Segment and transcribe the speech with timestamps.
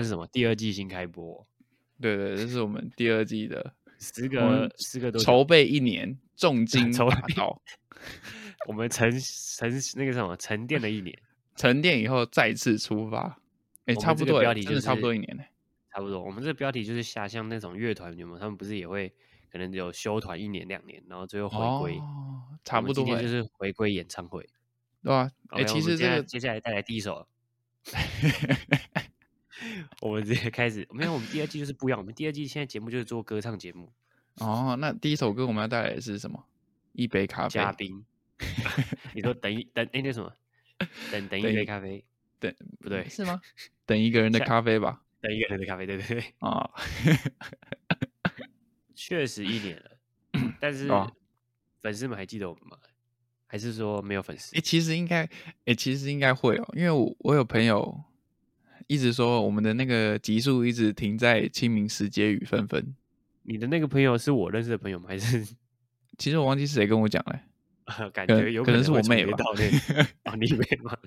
[0.00, 0.26] 算是什么？
[0.28, 1.46] 第二季新开播，
[2.00, 7.60] 对对，这是我们第二季的十我个们十个多筹备一年，重 金筹打造，
[8.66, 11.16] 我们沉沉那个什么沉淀了一年，
[11.54, 13.38] 沉淀以后再次出发。
[13.84, 15.42] 哎，差不多标题就是差不多一年呢。
[15.92, 16.22] 差不多。
[16.22, 18.38] 我们这标题就是下像那种乐团有没有？
[18.38, 19.12] 他们不是也会
[19.50, 21.98] 可能有休团一年两年，然后最后回归。
[21.98, 24.48] 哦，差不多就是回归演唱会。
[25.02, 25.30] 对吧？
[25.48, 27.26] 哎其实这个接下来带来第一首，
[30.00, 30.86] 我们直接开始。
[30.90, 31.98] 没有，我们第二季就是不一样。
[31.98, 33.92] 我们第二季现在节目就是做歌唱节目，
[34.36, 36.44] 哦，那第一首歌我们要带来的是什么？
[36.92, 37.50] 一杯咖啡。
[37.50, 38.04] 嘉宾。
[39.14, 40.32] 你说等一等哎那什么，
[41.12, 42.02] 等等一杯咖啡，
[42.38, 43.40] 等不对，是吗？
[43.84, 45.02] 等一个人的咖啡吧。
[45.20, 46.70] 等一个人的咖啡，对对对，啊，
[48.94, 49.90] 确实一年了，
[50.58, 51.12] 但是哦
[51.82, 52.78] 粉丝们还记得我们吗？
[53.46, 54.60] 还是说没有粉丝哎、？
[54.60, 55.28] 其实应该，
[55.66, 58.02] 哎、其实应该会哦，因为我我有朋友
[58.90, 62.92] 一直说我们的那个集数一直停在清明时节雨纷纷。
[63.44, 65.04] 你的那个朋友是我认识的朋友吗？
[65.06, 65.46] 还是
[66.18, 70.02] 其实我忘记是谁跟我讲了，感觉有可能是我妹吧重叠到那
[70.32, 70.98] 哦，你妹吗？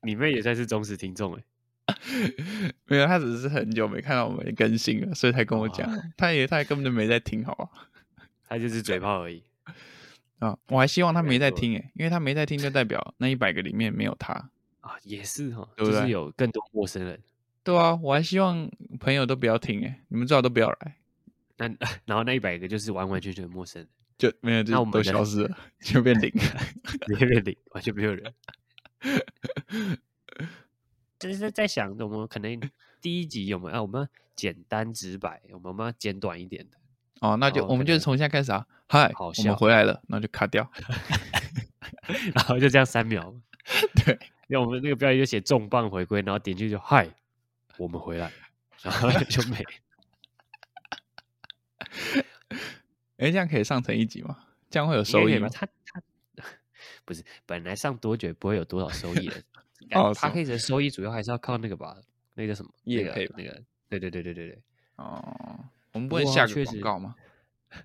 [0.00, 1.42] 你妹也算是忠实听众哎。
[2.88, 5.86] 没有，他只是很久没看到我们更新了，所以才跟我讲。
[5.92, 7.68] 哦他也他也根本就没在听，好吧？
[8.48, 9.42] 他就是嘴炮而已。
[10.38, 14.48] 啊，我还希望他没在听诶，因为他没在听，就代表那一百个里面没有他。
[14.86, 17.20] 啊，也是哈，对不对就是有更多陌生人。
[17.64, 18.70] 对啊，我还希望
[19.00, 20.96] 朋友都不要听诶，你们最好都不要来，
[21.56, 21.66] 那
[22.06, 26.30] 然后那一百个就是完完全全陌生人，就没有那我们都消失了， 就变零。
[27.06, 28.32] 直接变零，完全没有人。
[31.18, 32.60] 就是在在想，我们可能
[33.00, 33.82] 第一集有没有啊？
[33.82, 36.76] 我们要简单直白，我们要简短一点的。
[37.20, 40.70] 哦，那就哦我们就从现在开始啊，嗨，我好笑们回来了，那就卡掉。
[42.34, 43.34] 然后就这样三秒，
[44.04, 44.18] 对，
[44.48, 47.08] 因为我们那个标题就写重磅回归，然后点进去就嗨，
[47.78, 48.30] 我们回来，
[48.82, 49.56] 然后 就没。
[53.16, 54.38] 哎， 这样可以上成一集吗？
[54.70, 55.48] 这样会有收益吗？
[55.48, 56.00] 他他
[57.04, 59.42] 不是本来上多久也不会有多少收益的。
[59.92, 61.96] 哦他可以的收益主要还是要靠那个吧，
[62.34, 64.62] 那个什么业配吧那个那个，对对对对对对。
[64.96, 65.58] 哦，
[65.92, 67.14] 我们不不能下个广告吗？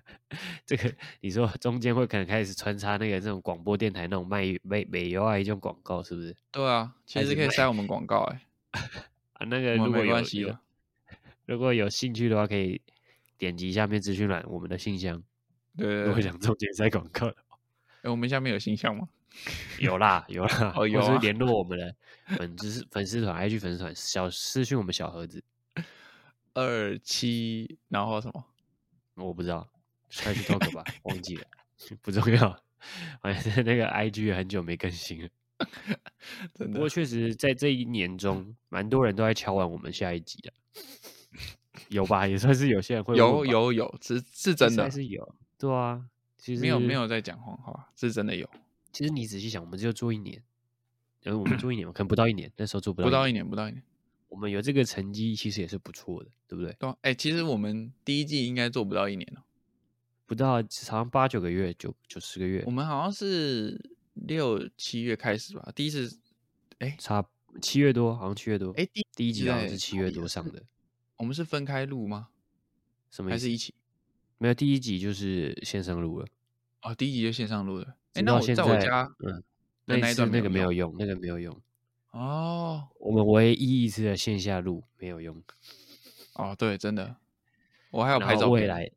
[0.66, 6.34] 这个你说中间会可能开始穿插那个这种广播电台那种卖美美油啊一种广告，是不是？
[6.50, 8.42] 对啊，其实可以塞我们广告哎，
[9.34, 10.58] 啊，那个没如果有有关系的。
[11.46, 12.80] 如果有兴趣的话，可以
[13.36, 15.22] 点击下面资讯栏我们的信箱。
[15.74, 17.58] 如果对对对，想中间塞广告的话，
[18.02, 19.08] 哎我们下面有信箱吗？
[19.78, 21.94] 有啦有啦， 哦有啊或是联络我们的
[22.36, 25.42] 粉丝粉丝团，IG 粉丝团小私讯我们小盒子，
[26.52, 28.44] 二七，然后什么？
[29.14, 29.66] 我不知道，
[30.22, 31.44] 快去 talk 吧，忘记了，
[32.02, 32.62] 不重要。
[33.20, 35.28] 反正那个 IG 也很久没更新了。
[36.58, 40.52] 不过确实在这一年中，蛮多人都在敲完我们下一集的，
[41.88, 42.26] 有吧？
[42.26, 46.04] 也算是有些人会有有有，是是真的还，是有，对啊。
[46.36, 48.50] 其实没有没有在讲谎话，是真的有，
[48.90, 50.42] 其实你仔细想，我们只有做一年，
[51.22, 53.80] 因为我们做一年嘛，可能不到一年，那时候做不到不到一年，不到一年。
[54.28, 56.74] 我们有这个成绩，其实也是不错的，对不对？
[56.80, 59.44] 对啊，哎，其实我们第一季应该做不到一年了，
[60.26, 66.18] 不到好像八九个月，九九十个月我，们好像是六七月开始吧，第一次，
[66.78, 67.24] 哎差
[67.60, 68.72] 七月多，好像七月多。
[68.72, 70.62] 哎，第第一集好像是七月多上的，
[71.16, 72.28] 我们是分开录吗？
[73.10, 73.34] 什么意思？
[73.34, 73.74] 还是一起？
[74.38, 76.26] 没有，第一集就是线上录了。
[76.82, 77.94] 哦，第一集就线上录了。
[78.14, 79.42] 哎，直那我在在我家嗯，
[79.84, 81.60] 那那一段那个没有用用，那个没有用。
[82.10, 85.42] 哦我们唯一一次的线下录没有用，
[86.34, 87.16] 哦，对，真的，
[87.90, 88.90] 我还有拍照未来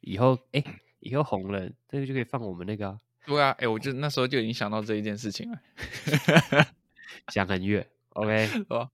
[0.00, 0.62] 以后哎、
[1.00, 5.60] 以后红了，这个就可以放我们那个、啊、对啊，哎，我就那时候就已经想到这一件事情了，
[7.28, 8.90] 想很远，OK， 哦？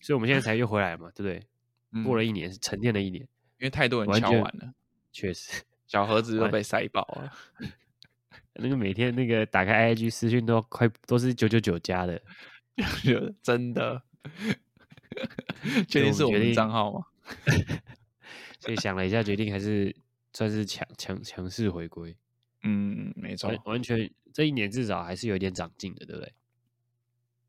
[0.00, 1.46] 所以我们现在才又回来嘛，对不对？
[1.92, 3.22] 嗯过了一年，沉淀了一年，
[3.58, 4.74] 因为太多人完全敲完了，
[5.12, 7.32] 确实，小盒子都被塞爆了。
[8.58, 12.20] 那个每天那个打开 IG 私讯都快都是九九九加的，
[13.04, 14.02] 就真的，
[15.88, 17.06] 确定是我们账号吗？
[18.66, 19.94] 所以想了一下，决定还是
[20.32, 22.14] 算是强强强势回归，
[22.62, 26.32] 嗯，没错完，全这一年至少还是有点长进的，对不对？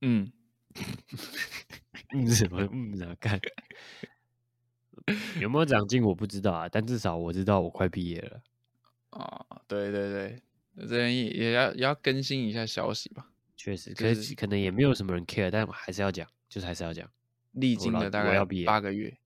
[0.02, 0.32] 嗯，
[2.14, 3.16] 嗯，什么嗯啊？
[3.20, 3.40] 干
[5.40, 8.42] 有没有长进我不知道啊，但至少我知道我快毕业了。
[9.10, 10.42] 啊，对对对，
[10.88, 13.32] 这边也也要也要更新一下消息吧。
[13.56, 17.10] 确实，就是可是可能也没有什么人 care，但我还是要讲，就是还是要讲。
[17.54, 19.18] 历经了大概要毕业八个月，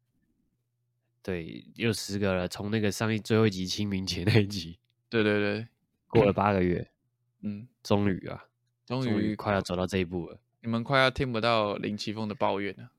[1.23, 4.79] 对，又十个了，从那个上一最后一集清明节那一集
[5.09, 5.67] 对对对，
[6.07, 6.89] 过了八个月，
[7.41, 8.45] 嗯，终于啊，
[8.85, 10.39] 终终于于快要走到这一步了。
[10.61, 12.91] 你们快要听不到林奇峰的抱怨了。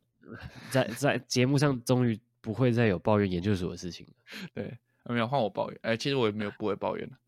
[0.71, 4.13] 在在节目上终于不会再有抱怨研究所的事情了。
[4.55, 5.79] 对，没有换我抱怨。
[5.83, 7.19] 哎，其实我也没有不会抱怨了。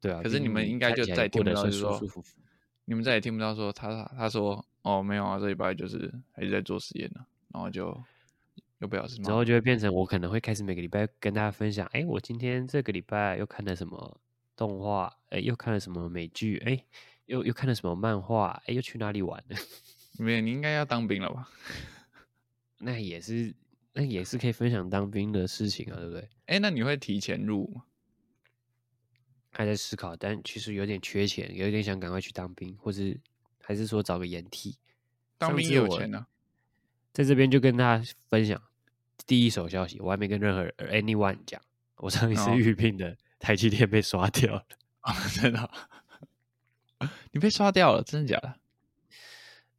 [0.00, 2.38] 对啊，可是你们应该就再也听不到，就是说舒舒服服。
[2.84, 7.98] 你们再也听不到说他他说哦没有啊，这礼拜就是还是在做实验呢，然后就
[9.22, 14.20] 之后就会变成我可能会开始每个礼拜跟大家分享，哎，我今天这个礼拜又看了什么
[14.56, 16.84] 动画，哎，又看了什么美剧，哎，
[17.26, 19.56] 又又看了什么漫画，哎，又去哪里玩了？
[20.18, 21.48] 没有，你应该要当兵了吧？
[22.78, 23.54] 那也是，
[23.92, 26.28] 那也是可以分享当兵的事情啊，对不对？
[26.46, 27.84] 哎，那你会提前入吗？
[29.54, 33.20] 还在思考，但其实有点缺钱，有点想赶快去当兵，或是
[33.60, 34.78] 还是说找个掩替。
[35.36, 36.26] 当兵有钱呢，
[37.12, 38.62] 在这边就跟大家分享
[39.26, 41.60] 第一手消息，我还没跟任何人 anyone 讲，
[41.96, 44.66] 我上一次预聘的台积电被刷掉了，
[45.40, 45.70] 真的？
[47.32, 48.54] 你被刷掉了，真的假的？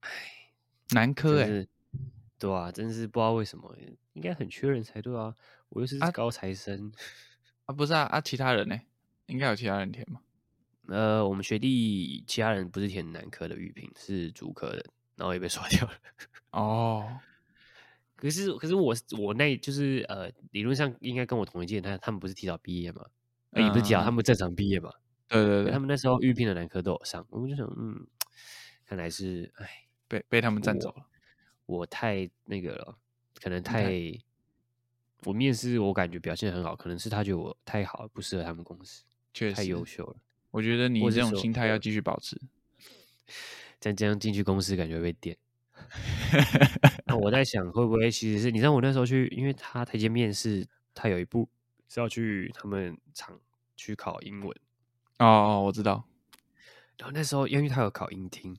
[0.02, 0.10] 哎，
[0.92, 1.68] 南科哎，
[2.38, 3.76] 对啊，真是不知道为什么，
[4.14, 5.34] 应该很缺人才对啊，
[5.70, 6.92] 我又是高材生
[7.66, 8.78] 啊，不是啊啊，其他人呢？
[9.28, 10.20] 应该有其他人填吗？
[10.88, 14.86] 呃，我们学弟其他人不是填南科的预聘，是主科的，
[15.16, 15.94] 然后也被刷掉了。
[16.52, 17.20] 哦，
[18.24, 23.06] 可是可是我我那就是呃，理论上应该跟我同一届，他他们不是提早毕业嘛？
[23.52, 24.90] 也不是提早，他们正常毕业嘛？
[25.28, 28.08] 对对对，他们那时候预聘的男科都有上，我们就想，嗯，
[28.86, 29.68] 看来是哎，
[30.08, 31.06] 被被他们占走了。
[31.66, 32.98] 我太那个了，
[33.42, 33.92] 可能太
[35.26, 39.04] 我面试我感觉表现很好，可能是他觉得我太好，不适合他们公司。
[39.34, 40.16] 确实太优秀了，
[40.52, 42.40] 我觉得你这种心态要继续保持。
[43.82, 45.38] 再这样进去公司，感觉被电。
[47.06, 51.50] 那我在想，会不会其实是你知道我那时候去，因为他台阶面试，他有一步
[51.88, 53.40] 是要去他们厂
[53.76, 54.50] 去考英文。
[55.20, 56.06] 哦哦，我知道。
[56.98, 58.58] 然后那时候，因为他有考英听，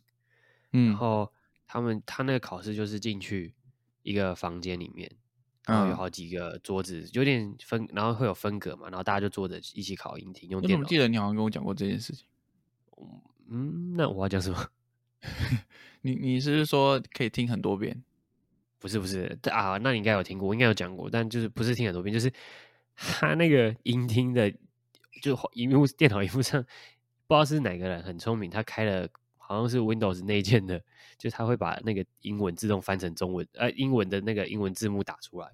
[0.72, 1.32] 嗯，然后
[1.66, 3.54] 他们他那个考试就是进去
[4.02, 5.10] 一个房间里面。
[5.66, 10.84] 然后有好几个桌子，有点分，然后会有分隔嘛，然后大家就坐着一起考音听，用电脑。
[10.84, 12.26] 我记得你好像跟我讲过这件事情。
[13.48, 14.68] 嗯，那我要讲什么？
[16.04, 18.02] 你你是说可以听很多遍？
[18.78, 22.30] 不是不是啊，那你应该有听过，我应该有讲过，但就是不是听很多遍，就是
[22.94, 24.52] 他那个音听的，
[25.22, 26.62] 就荧幕电脑荧幕上，
[27.26, 29.08] 不知道是哪个人很聪明，他开了
[29.38, 30.82] 好像是 Windows 内建的。
[31.16, 35.48] 就他会把那个英文自动翻成中文，呃，英文的那个英文字幕打出来。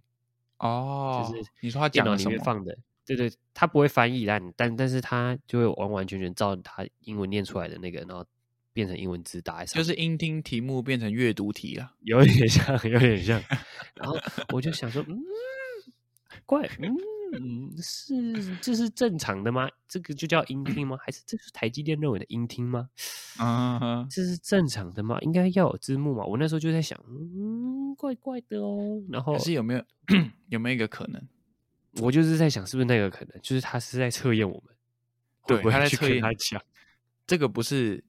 [0.57, 2.77] 哦，就是你说他电脑里面放的，
[3.07, 8.25] 对对，他不会翻译，但但但是他就会完完全全照他英文念出来的那个，然后
[8.73, 9.83] 变成英文字打上。
[9.83, 13.43] 就是音听题目变成阅读题了，有点像，有点像。
[13.95, 14.17] 然后
[14.53, 15.19] 我就想说， 嗯，
[16.47, 16.95] 怪，嗯。
[17.33, 19.71] 嗯，是这是正常的吗？
[19.87, 20.99] 这个就叫音听吗？
[21.01, 22.89] 还是这是台积电认为的音听吗？
[23.37, 25.17] 啊，这是正常的吗？
[25.21, 26.25] 应该要有字幕嘛？
[26.25, 29.01] 我那时候就在想，嗯，怪怪的哦。
[29.09, 29.85] 然后是有没有
[30.49, 31.23] 有没有一个可能？
[32.01, 33.41] 我就是在想，是不是那个可能？
[33.41, 34.75] 就是他是在测验我们，
[35.47, 36.61] 对，他在测验他讲，
[37.29, 38.03] 这个不是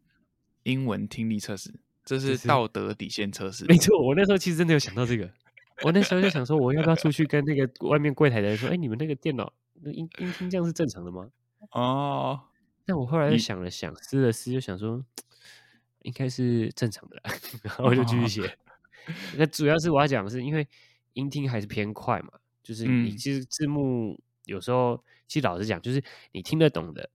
[0.63, 1.73] 英文听力测试，
[2.03, 3.65] 这是道德底线测试。
[3.65, 5.29] 没错，我那时候其实真的有想到这个。
[5.83, 11.27] 我那时候就想说，我要不要出去跟那个外面柜台的人说，哎，你们那个电脑那音音听这样是正常的吗？
[11.71, 12.39] 哦，
[12.85, 15.03] 但我后来又想了想，思了思，就想说
[16.03, 17.19] 应该是正常的，
[17.63, 18.57] 然后我就继续写。
[19.35, 20.67] 那主要是我要讲的是，因为
[21.13, 27.09] 音听还是偏快嘛，就是你其实字幕有时候，其实老实讲，就是你听得懂的，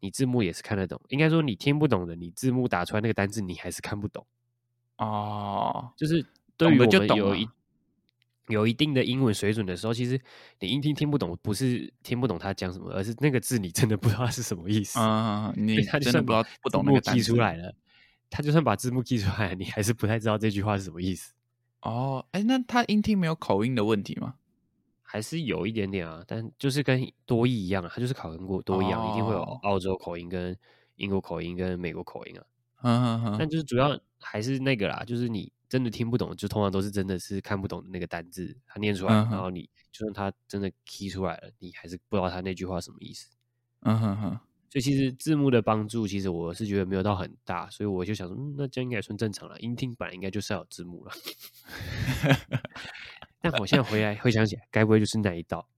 [0.00, 1.00] 你字幕也是看得懂。
[1.08, 4.26] 应该说你听不懂的，你字幕打出来那个单字，你还是看不懂。
[4.98, 6.24] 哦，就是
[6.56, 7.48] 对于我们有一。
[8.48, 10.16] 有一定的英文水准的时候，其实
[10.60, 15.00] 你音听听不懂，不是听不懂他讲什么，而是那个字你真的不知道是什么意思。
[15.00, 17.74] 啊，你他就算不知道不懂那个记出来了，
[18.30, 21.34] 他就算把字幕记出来，你还是不太知道这句话是什么意思。
[21.82, 24.36] 哦，哎，那他音听没有口音的问题吗？
[25.16, 30.54] 还是有一点点啊，但就是跟多义一样，他就是考跟过多义一样，一定会有澳洲口音、跟
[30.96, 32.44] 英国口音、跟美国口音啊。
[32.82, 33.36] 嗯嗯嗯。
[33.38, 35.50] 但就是主要还是那个啦，就是你。
[35.68, 43.28] 真的听不懂，就通常都是真的是看不懂那个单字，他念出来，然后你就算他真的 key 出来了，你还是不知道他那句话什么意思。
[43.80, 44.30] 嗯哼哼，
[44.70, 49.58] 所以其实字幕的帮助，其实我是觉得没有到很大，所以我就想说，那这样应该算正常了。
[49.58, 51.12] 音听本来应该就是要有字幕了。
[53.40, 55.68] 但我现在回来回想起来，该不会就是那一道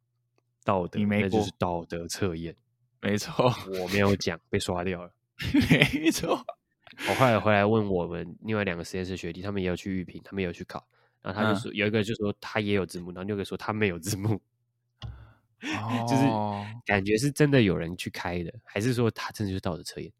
[0.64, 0.98] 道德？
[1.00, 2.54] 那就是道德测验。
[3.00, 5.12] 没错，我没有讲，被刷掉了。
[5.94, 6.44] 没错。
[7.08, 10.84] 我后来回来问我们另外两个实验室学弟，他们也有去预评，他们也有去考，
[11.22, 14.40] 然后他就说有一个就说他也有字幕，然后另一个说他没有字幕，
[15.60, 16.24] 就是
[16.84, 20.10] 感觉是真的有人去开的，还是说他真的就是道德测验？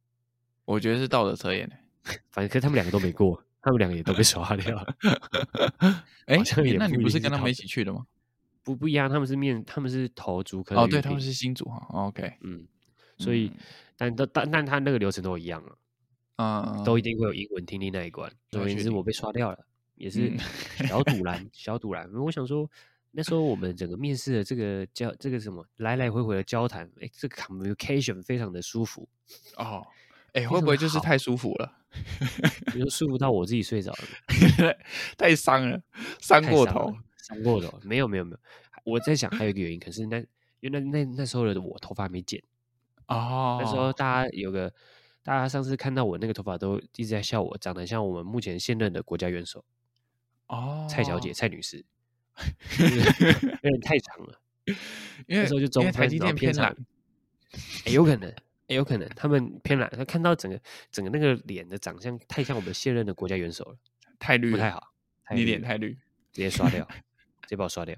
[0.65, 1.69] 我觉得是道德测验
[2.31, 4.97] 反正可他们两个都没过，他们两个也都被刷掉了。
[6.27, 6.39] 哎
[6.79, 8.07] 那你不是跟他们一起去的吗？
[8.63, 11.87] 不不一样，他们是面，他们是投足科的哦，对，他们是新组哈。
[11.91, 12.67] OK，嗯，
[13.17, 13.61] 所以嗯
[13.97, 15.65] 但但但但他那个流程都一样
[16.37, 18.31] 啊，嗯，都一定会有英文听力那一关。
[18.51, 19.59] 总而言之，我被刷掉了，
[19.95, 20.39] 也是嗯
[20.87, 22.13] 小堵拦， 小堵拦。
[22.13, 22.71] 我想说，
[23.11, 29.09] 那时候我们整个面试的这个交这个什么来来回回的交谈，哎，这个 communication 非常的舒服，
[29.57, 29.87] 哦，
[30.35, 31.78] 哎，常会不会就是太舒服了？
[32.73, 34.77] 比如舒服到我自己睡着了，
[35.17, 35.81] 太伤了，
[36.21, 37.79] 伤过头。，伤过头。
[37.85, 38.39] 没有没有没有，
[38.85, 40.19] 我在想还有一个原因，可是那
[40.61, 42.43] 因为那那那时候的我头发没剪。
[43.07, 43.59] 哦。
[43.61, 44.73] 那时候大家有个，
[45.23, 49.65] 大家上次看到我那个头发都一直在笑我，长得像我们目前现任的国家元首
[50.47, 51.85] 哦，蔡小姐、蔡女士，
[52.79, 52.99] 就是
[53.63, 54.41] 有点太长了。
[55.27, 56.77] 因为那时候就中分然后偏长
[57.87, 58.31] 有可能，
[58.69, 60.61] 诶有可能他们偏蓝，他看到整个
[60.91, 63.77] 整个那个脸的长相太像我们现任的国家元首了，
[64.19, 64.93] 太绿，不太好，
[65.25, 65.99] 太你脸太绿。
[66.31, 66.85] 直接刷掉，
[67.43, 67.97] 直接把我刷掉，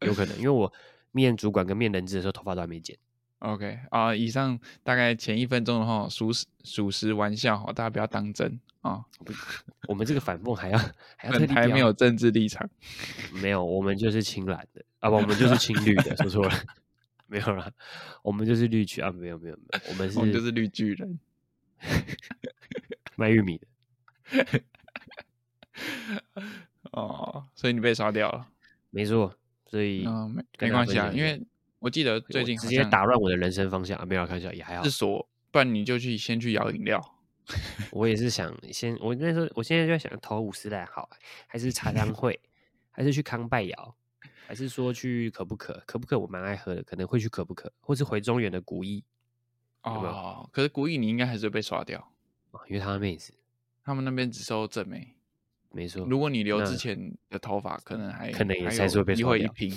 [0.00, 0.70] 有可能，因为我
[1.12, 2.98] 面主管跟面人质的时候头发都还没剪。
[3.38, 9.02] OK 啊，以上大概前一分钟的话，属实属实玩笑哈，大家不要当真啊。
[9.88, 10.78] 我们这个反讽还要
[11.16, 12.68] 还要特本台地标没有政治立场。
[13.40, 16.54] 没有，我们就是青蓝的啊，不，我们就是青绿的， 说错了，
[17.32, 17.72] 没有啦，
[18.22, 21.18] 我们就是绿区啊，没有没有没有，我们是 我们就是绿巨人。
[23.16, 23.66] 卖玉米的，
[26.92, 28.46] 哦，所以你被刷掉了。
[28.90, 29.34] 没错，
[29.66, 31.40] 所以嗯，没关系啊，因为
[31.78, 37.00] 我记得最近直接打乱我的人生方向啊，没有啦开玩笑，也还好是，锁，不然你就去先去摇饮料。
[37.90, 41.10] 我也是想先，我那时候我现在就在想投五十来好，
[41.48, 42.38] 还是茶汤会，
[42.90, 43.96] 还是去康拜窑，
[44.52, 45.82] 还是说去可不可？
[45.86, 49.02] 可不可我蛮爱喝的，可能会去可不可，或是回中原的古意
[49.86, 52.12] 有没有哦，可是古意你应该还是会被刷掉，
[52.50, 53.32] 啊，因为他的妹子，
[53.82, 55.14] 他们那边只收正美。
[55.70, 59.72] 没错，如果你留之前的头发，可能还可能也还是会被刷掉拼。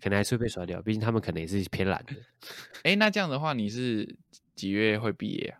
[0.00, 2.14] 可能还是会被刷掉，毕竟他们可能也是偏懒的。
[2.84, 4.16] 哎，那这样的话，你是
[4.54, 5.58] 几月会毕业啊？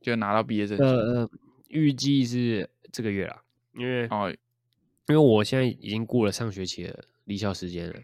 [0.00, 0.84] 就拿到毕业证书？
[0.84, 1.30] 呃，
[1.68, 3.42] 预计是这个月啦，
[3.74, 4.34] 因为、哦，
[5.10, 7.94] 因为我现在已经过了上学期的离校时间了，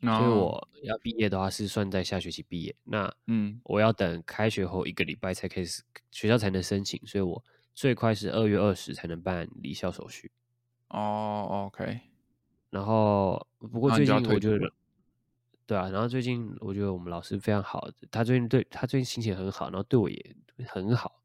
[0.00, 2.74] 所以哦我要毕业的话是算在下学期毕业。
[2.84, 5.82] 那嗯我要等开学后一个礼拜才开始
[6.12, 7.44] 学校才能申请，所以我
[7.74, 10.30] 最快是二月二十才能办离校手续。
[10.88, 12.00] 哦，OK，
[12.70, 14.72] 然后不过最近我觉得
[15.66, 21.20] 对啊，然后最近我觉得我们老师非常好，他最近对他最近心情很好，然后对我也很好，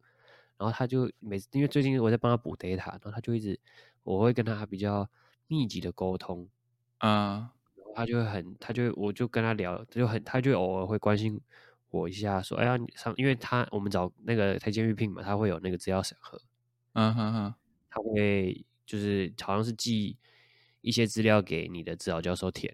[0.57, 3.59] 然后他就每次因为最近我在帮他补 data，然后他就一直
[4.05, 5.09] 我会跟他比较
[5.47, 6.47] 密集的沟通，
[6.99, 11.41] 嗯然后他就会很，他就我就跟他聊，他就很他就偶尔会关心
[11.89, 16.39] 我一下，说哎呀你上，因为他我们找那个台监预聘嘛，他会有那个资料审核，
[16.93, 17.53] 嗯哼哼，
[17.89, 20.15] 他会就是好像是寄
[20.81, 22.73] 一些资料给你的指导教授填。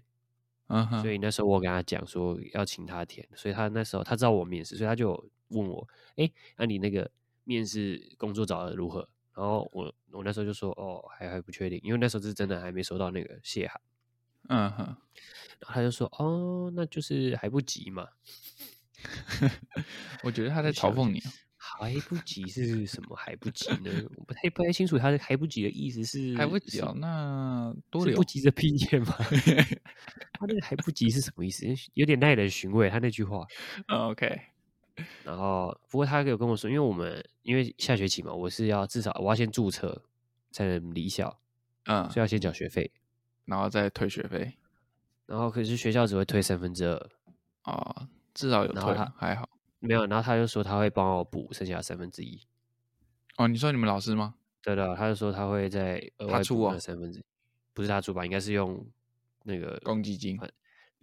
[0.68, 5.12] 嗯哼，所以那时候我跟他讲说要请他填，所以他那时候他知道我面试，所以他就
[5.48, 5.86] 问我，
[6.16, 7.10] 哎，那、你那个
[7.44, 9.08] 面试工作找的如何？
[9.34, 13.80] 然后我我那时候就说，哦，还还不确定，因为那时候是真的还没收到那个谢函。
[14.48, 14.84] 嗯哼，
[15.60, 18.06] 然后他就说，哦，那就是还不急嘛。
[20.22, 21.30] 我觉得他在嘲讽你哦。
[21.78, 23.14] 还不急是什么？
[23.16, 23.90] 还不急呢？
[24.16, 29.14] 我不太不太清楚他的还不急的意思是是还不急哦，那多留不急着毕业吗？
[30.34, 31.64] 他那个还不急是什么意思？
[31.94, 33.46] 有点耐人寻味，他那句话。
[33.86, 34.40] 嗯 OK，
[35.24, 40.02] 然后，不过他有跟我说，因为我们因为下学期嘛，我是要至少我要先注册
[40.50, 41.38] 才能离校，
[41.84, 42.90] 嗯所以，要先缴学费。
[43.44, 44.56] 然后再退学费
[45.26, 47.10] 然后可是学校只会退三分之二，
[47.64, 49.48] 哦，至少有退还好。
[49.80, 50.06] 没有。
[50.06, 52.40] 然后他就说他会帮我补剩下的三分之一。
[53.36, 54.34] 哦，你说你们老师吗？
[54.62, 57.24] 对的，他就说他会在额外补三分之一，
[57.74, 58.24] 不是他出吧？
[58.24, 58.86] 应该是用
[59.42, 60.48] 那个公积金反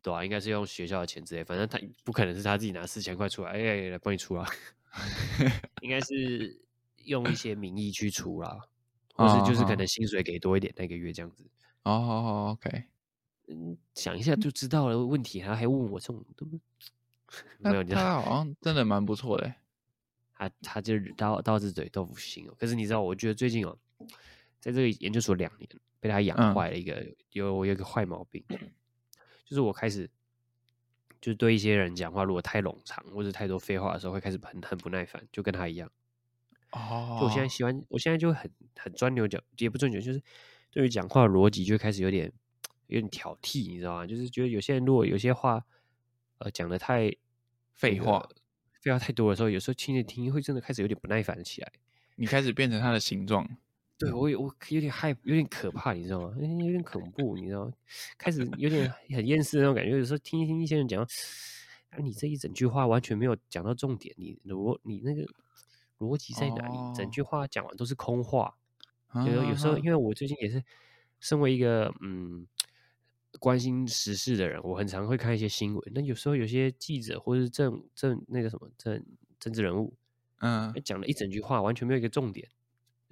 [0.01, 4.47] 对啊，应该是用学校的钱之类，反正他不可能是他自己拿四千块出来，哎、来帮你出啊，
[5.81, 6.59] 应该是
[7.05, 8.59] 用一些名义去出啦，
[9.15, 11.43] 或是就是可哦能薪水给多一点那个月这样子。
[11.83, 12.83] 哦好，好，OK，
[13.47, 17.71] 嗯，想一下就知道了问题，然后还问我这种，对不对？
[17.71, 19.55] 没有，他好像真的蛮不错的欸。
[20.39, 22.55] 他他就是刀刀子嘴豆腐心哦。
[22.57, 23.77] 可是你知道，我觉得最近哦，
[24.59, 28.41] 在这个研究所两年，被他养嗯坏了一个，有我有一个坏毛病，
[29.49, 30.07] 就是我开始
[31.19, 35.89] 就是对一些人讲话，如果太冗长或者太多废话的时候，会开始很很不耐烦，就跟他一样。
[36.71, 40.21] 哦，就我现在喜欢，我现在就很很钻牛角，也不钻牛，就是
[40.69, 42.31] 对于讲话逻辑就会开始有点
[42.85, 44.05] 有点挑剔，你知道吗？
[44.05, 45.65] 就是觉得有些人如果有些话
[46.37, 47.11] 呃讲的太
[47.73, 48.29] 废话，
[48.79, 51.71] 废话太多的时候，有时候听着听会真的开始有点不耐烦起来。
[52.17, 53.49] 你开始变成它的形状。
[53.99, 56.33] 对我我有点害，有点可怕，你知道吗？
[56.39, 57.73] 有点恐怖，你知道吗？
[58.17, 59.91] 开始有点很厌世那种感觉。
[59.91, 65.27] 有时候听一听一些人讲，啊，你这一整句话完全没有讲到重点，你逻你那个
[65.99, 66.75] 逻辑在哪里？
[66.95, 68.55] 整句话讲完都是空话。
[69.25, 70.63] 有有时候，因为我最近也是
[71.19, 72.47] 身为一个嗯
[73.39, 75.91] 关心时事的人，我很常会看一些新闻。
[75.93, 79.03] 那有时候有些记者或者是政政那个什么政
[79.41, 79.93] 政治人物，
[80.39, 82.47] 嗯，讲了一整句话，完全没有一个重点。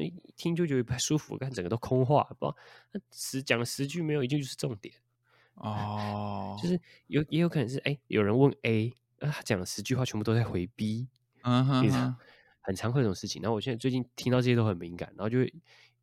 [0.05, 2.53] 一听就觉得不太舒服，看整个都空话，不，
[2.91, 4.93] 那十讲了十句没有一句就是重点
[5.55, 11.07] 哦，就是有也有可能是哎，有人问 A，啊，他讲了十句话全部都在回 B，
[11.41, 12.15] 嗯哼，
[12.61, 13.41] 很常会这种事情。
[13.41, 15.53] 然后我现在最近听到这些都很敏感，然后就会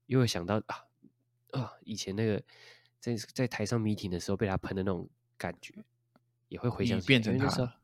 [0.07, 0.85] 又会想到啊
[1.53, 2.43] 啊，以前那个
[2.99, 5.09] 在在台上 meeting 的时候被他喷的那种
[5.39, 5.73] 感觉，
[6.49, 7.79] 也会回想变成他，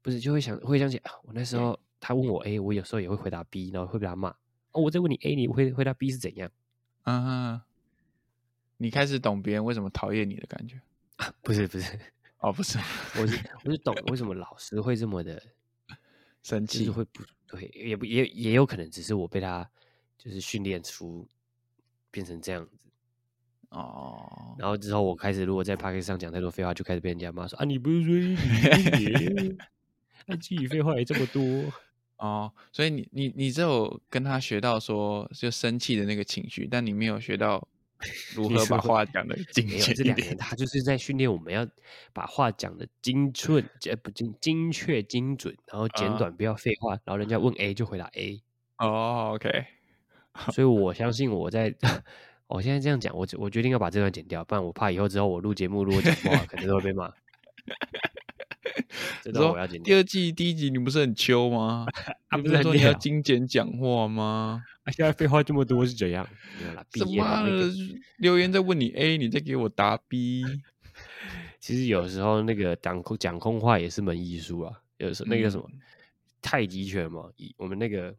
[0.00, 4.34] 不是就会想会想起啊，我那时候他问我 A，我有时候也会回答 B，然后会被他骂。
[4.74, 6.50] 哦，我在问你，A，你回回答 B 是怎样？
[7.02, 7.64] 啊，
[8.76, 10.80] 你开始懂别人为什么讨厌你的感觉？
[11.42, 11.98] 不是不是，
[12.38, 12.78] 哦不是，
[13.20, 15.40] 我是我是懂为什么老师会这么的
[16.42, 19.68] 生气，会不对，也不也也有可能只是我被他
[20.18, 21.26] 就是训练出
[22.10, 22.72] 变成这样子
[23.68, 24.56] 哦。
[24.58, 29.56] 然后之后我开始如果在 p a r k 上讲太多废话，就开始被人家骂说啊，你不是说你，
[30.26, 31.42] 那 自己废话也这么多。
[32.16, 37.66] 哦，所以你你你只有跟他学到说就生气的那个情绪，但你没有学到
[38.34, 39.92] 如何把话讲的精确。
[39.92, 41.66] 这两年他就是在训练我们要
[42.12, 46.92] 把话讲的精准，呃不精精确精准，然后简短，不要废话。
[47.04, 48.42] 然后人家问 A 就回答 A。
[48.78, 49.66] 哦，OK。
[50.52, 51.74] 所以我相信我在，
[52.48, 57.12] 我现在这样讲，我我决定要把这段剪掉，不然我怕以后之后我录节目如果讲话，可能都会被骂。
[59.24, 61.86] 你说第二季第一集你不是很秋吗？
[62.36, 64.62] 你不是说你要精简讲话吗？
[64.92, 66.26] 现在废话这么多是怎样？
[66.94, 67.48] 什么
[68.18, 70.44] 留言在问你 A，你在给我答 B。
[71.58, 74.80] 其实有时候那个讲空讲空话也是门艺术啊。
[74.98, 75.68] 有时候那个什么
[76.42, 78.14] 太极拳嘛，以我们那个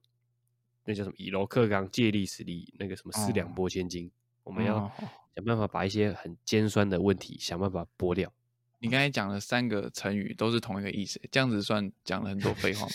[0.86, 4.10] 那叫什么以柔克刚，借力使力，那个什么四两拨千斤，
[4.44, 4.92] 我们要
[5.36, 8.32] 想办法把一些很尖酸的问题想办法拨掉。
[8.80, 12.94] 你刚才讲了三个成语，都是同一个意思，这样子算讲了很多废话吗？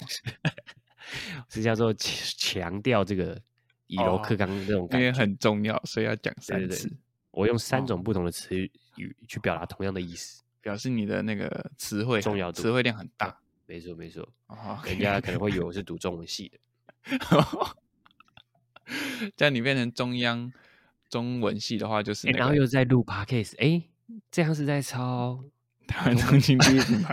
[1.48, 3.40] 是叫做强调这个
[3.86, 6.90] 以柔克刚这种感觉很重要，所以要讲三次。
[7.32, 13.40] 我用三种不同的词语去表达同样的意思，表示你的那个词汇重要，词汇量很大。
[13.66, 14.28] 没错，没错。
[14.48, 16.58] 哦人家可能会以为我是读中文系的，
[19.36, 20.52] 这样你变成中央
[21.08, 23.82] 中文系的话，就是然后又在录 podcast，哎，
[24.30, 25.44] 这样是在抄。
[25.90, 27.12] 台湾中心第一品牌，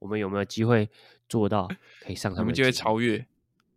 [0.00, 0.90] 我们有没有机会
[1.28, 1.68] 做到
[2.00, 2.44] 可以上他们？
[2.44, 3.24] 我们就会超越？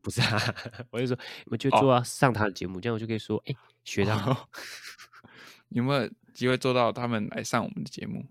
[0.01, 0.56] 不是啊，
[0.89, 4.47] 我就说，我们就做到上他的节目，这样我就可以说，哎，学长，
[5.69, 8.25] 有没有机会做到他们来上我们的节目？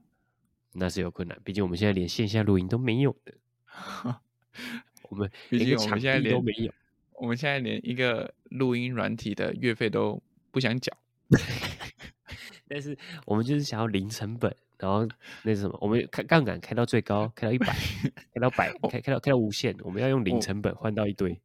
[0.73, 3.35] 那是有困难，毕竟我们现在连线下录音都没有的。
[5.09, 6.73] 我们毕竟我们现在连都没有，
[7.13, 10.21] 我们现在连一个录音软体的月费都
[10.51, 10.93] 不想缴。
[12.69, 12.97] 但是
[13.27, 15.07] 我们就是想要零成本，然后
[15.43, 17.67] 那什么，我们开杠杆开到最高，开到一百，
[18.35, 21.39] 开到百，开开到开到无限，我们要用零成本换到一堆。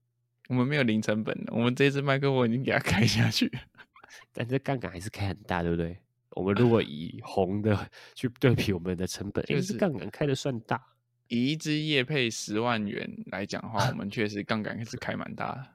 [0.47, 3.51] 我们没有零成本的，我们这支麦克风已经给它开下去，
[4.33, 5.97] 但这杠杆还是开很大，对不对？
[6.31, 10.81] 我们如果以红的去对比我们的成本，就是杠杆开的算大。
[11.27, 15.67] 以一支叶配十万元来讲的话，我们确实杠杆是开蛮大的。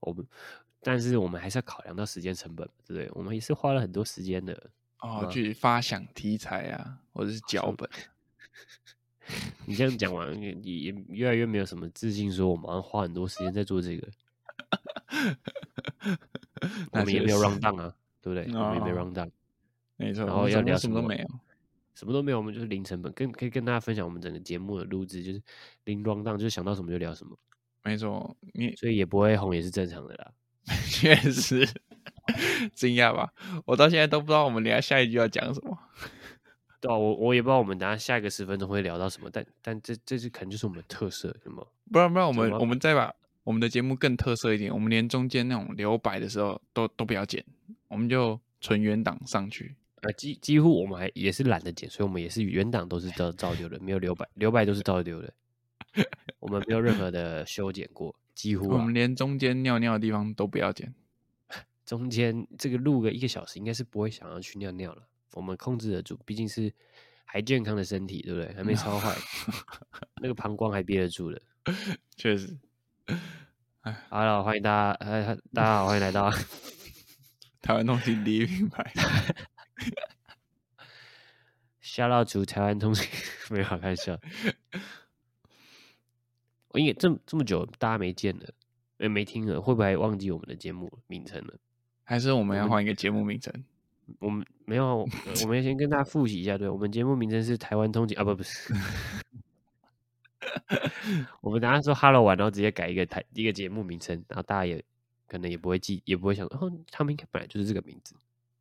[0.00, 0.26] 我们。
[0.82, 3.10] 但是我们还是要考量到时间成本，对不对？
[3.14, 7.88] 我们也是花了很多时间的哦，去发想题材啊，或者是脚本。
[9.64, 14.08] 你这样讲完，也也越来越没有什么自信，说我们要花很多时间在做这个。
[16.90, 18.44] 我们也没有 round down 啊，对不对？
[18.52, 19.30] 我们也没有 round down，
[19.96, 20.26] 没错。
[20.26, 21.28] 然后要聊什么都没有，
[21.94, 25.40] 什么都没有，我们就是零成本，跟可以跟大家分享我们整个节目的录制，就是
[25.84, 27.38] 零 round down，就是想到什么就聊什么。
[27.84, 30.32] 没错，你所以也不会红，也是正常的啦。
[30.90, 31.66] 确实
[32.74, 33.32] 惊讶吧？
[33.66, 35.76] 我到现在都不知道我们等下下一句要讲什么。
[36.80, 41.66] 对啊，我我也不知道我们等下下一个十分钟会聊到什么，但但这这是可能就是我们的特色，什么？
[41.92, 43.12] 不然不然，我们我们再把
[43.44, 47.44] 我们的节目更特色一点，我们连中间那种留白的时候都都不要剪，
[47.88, 49.74] 我们就纯原档上去。
[50.02, 55.32] 呃，几几乎我们还也是懒得剪，所以我们也是原档都是照照丢的，没有留白，留白都是照丢的，
[56.40, 58.12] 我们没有任何的修剪过。
[58.34, 60.94] 几乎我们连中间尿尿的地方都不要剪，
[61.84, 65.08] 中间这个录个一个小时，应该是不会想要去尿尿了。
[65.32, 66.72] 我们控制得住，毕竟是
[67.24, 68.52] 还健康的身体，对不对？
[68.54, 69.16] 还没超坏，
[70.20, 71.40] 那个膀胱还憋得住的。
[72.16, 72.58] 确实，
[73.82, 76.30] 哎，Hello，欢迎大家，呃，大家好，欢迎来到
[77.60, 78.92] 台湾通信第一品牌。
[81.82, 83.08] Shout out to 台湾通信，
[83.50, 84.18] 没有开玩笑。
[86.72, 88.48] 我应该这这么久大家没见了，
[88.98, 91.54] 也没听了，会不会忘记我们的节目名称了？
[92.04, 93.52] 还是我们要换一个节目名称？
[94.18, 95.08] 我们没有，
[95.42, 98.74] 我们先跟大家复习一下，对我们节目名称是台湾通勤啊，不不是。
[101.40, 104.84] 我们等下说 “hello” 完，然后直接改一个台一个节目名称，然后大家也
[105.28, 108.14] 可能也不会记，也不会想，哦，他们应该本来就是这个名字。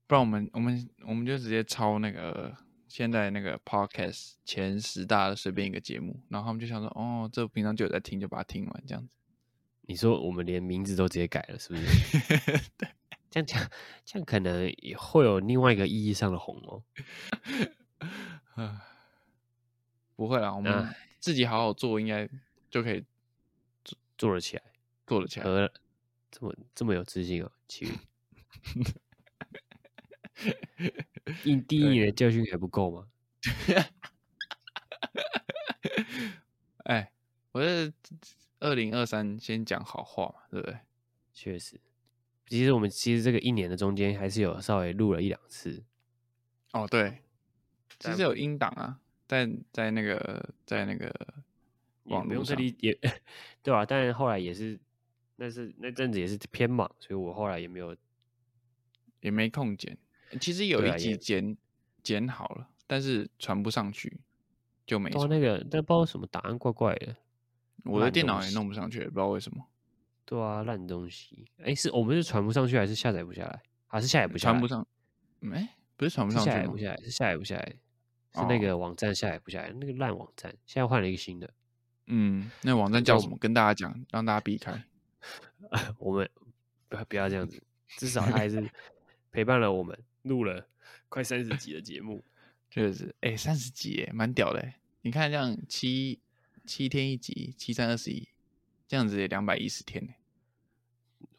[0.07, 2.55] 不然我们我们我们就直接抄那个
[2.91, 9.15] 现在那个 podcast 前十大的随便一个节目，然后他们就想说，哦，这平常就有在听，就把它听完这样子。
[9.87, 11.85] 你说我们连名字都直接改了，是不是？
[12.77, 12.89] 对，
[13.29, 13.71] 这样讲，
[14.03, 16.83] 这样可能也会有另外一个意义上的红哦。
[20.17, 20.93] 不会啦，我们。
[21.19, 22.27] 自己好好做，应该
[22.71, 23.05] 就可以
[23.83, 24.63] 做做得起来，
[25.05, 25.45] 做得起来。
[25.45, 25.71] 呃，
[26.31, 27.93] 这么这么有自信哦，奇云。
[31.43, 33.07] 第第一年的教训还不够吗？
[36.85, 37.11] 哎，
[37.51, 37.93] 我是
[38.59, 40.77] 二零二三先讲好话嘛，对不对？
[41.33, 41.79] 确实，
[42.47, 45.83] 其实我们其实这个一年的中间还是有稍微录了一两次。
[46.73, 47.19] 哦，对，
[47.99, 48.99] 其实有音档啊。
[49.27, 51.09] 在在那个在那个
[52.03, 52.93] 网络上也
[53.63, 53.85] 对吧？
[53.85, 54.77] 但是后来也是，
[55.37, 57.95] 那是那阵子也是偏忙，所以我后来也没有
[59.21, 59.97] 也没空剪。
[60.39, 61.57] 其实有一集剪
[62.03, 64.19] 剪好了，但是传不上去
[64.85, 65.09] 就没。
[65.27, 67.15] 那个但不知道什么答案怪怪的，
[67.83, 69.67] 我的电脑也弄不上去，不知道为什么。
[70.25, 71.47] 对啊，烂东西。
[71.57, 73.61] 哎，是我们是传不上去，还是下载不下来？
[73.87, 74.53] 还是下载不下来？
[74.53, 74.87] 传不上？
[75.51, 77.75] 哎，不是传不上去下载不下来，是下载不下来。
[78.33, 79.73] 是那个网站下载不下来？
[79.73, 81.53] 那个烂网站，现在换了一个新的。
[82.07, 83.37] 嗯，那网站叫什么？
[83.37, 84.85] 跟大家讲，让大家避开。
[85.99, 86.29] 我们
[86.87, 87.61] 不要不要这样子，
[87.97, 88.69] 至少他还是
[89.31, 90.67] 陪伴了我们，录了
[91.09, 92.23] 快三十集的节目。
[92.69, 94.73] 确实，哎，三十集，哎，蛮屌的。
[95.01, 96.19] 你看，这样七
[96.65, 98.27] 七天一集，七三二十一，
[98.87, 100.13] 这样子也两百一十天呢。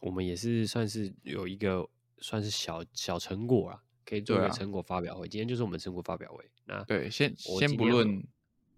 [0.01, 3.83] 我们也是算是有一个算是小小成果啊。
[4.05, 6.45] 可以做个成果发表会，今天就是我们成果发表会。
[6.67, 8.23] 那对，先先不论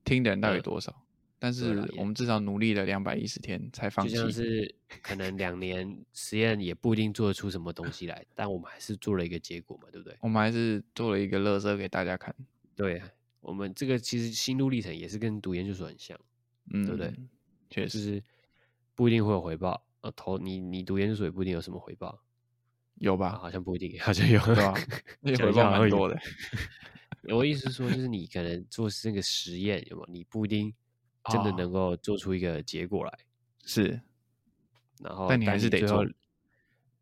[0.05, 1.04] 听的人到底多少，
[1.45, 4.15] 但是我们至少努力了两百一十天才放弃。
[4.15, 10.17] 就 像是可能两年实验也不一定做得出什么东西来，但我们还是做了一个结果嘛，对不对？
[10.23, 12.35] 我们还是做了一个乐色给大家看。
[12.75, 13.03] 对，
[13.43, 16.19] 我们这个其实心路历程也是跟读研究所很像，
[16.73, 17.15] 嗯，对不对？
[17.69, 18.23] 确实是
[18.95, 19.85] 不一定会有回报。
[20.01, 22.19] 呃，投你你读研究所也不一定有什么回报。
[23.01, 23.37] 有吧？
[23.39, 24.75] 好像不一定，好像有，对吧？
[25.21, 26.19] 那回报蛮多的。
[27.35, 30.05] 我意思是说，就是 你可能做这个实验，有吗？
[30.09, 30.73] 你不一定
[31.31, 33.19] 真的能够做出一个结果来。
[33.65, 34.01] 是。
[35.01, 36.07] 然后，但你还是得做。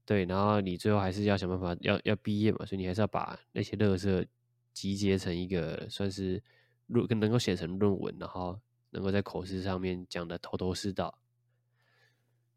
[0.04, 4.24] 对，然后你最后还是要想办法要要毕业嘛，所以你还是要把那些乐色
[4.72, 6.42] 集结成一个算是
[6.86, 8.58] 论，能够写成论文，然后
[8.90, 11.18] 能够在口试上面讲的头头是道，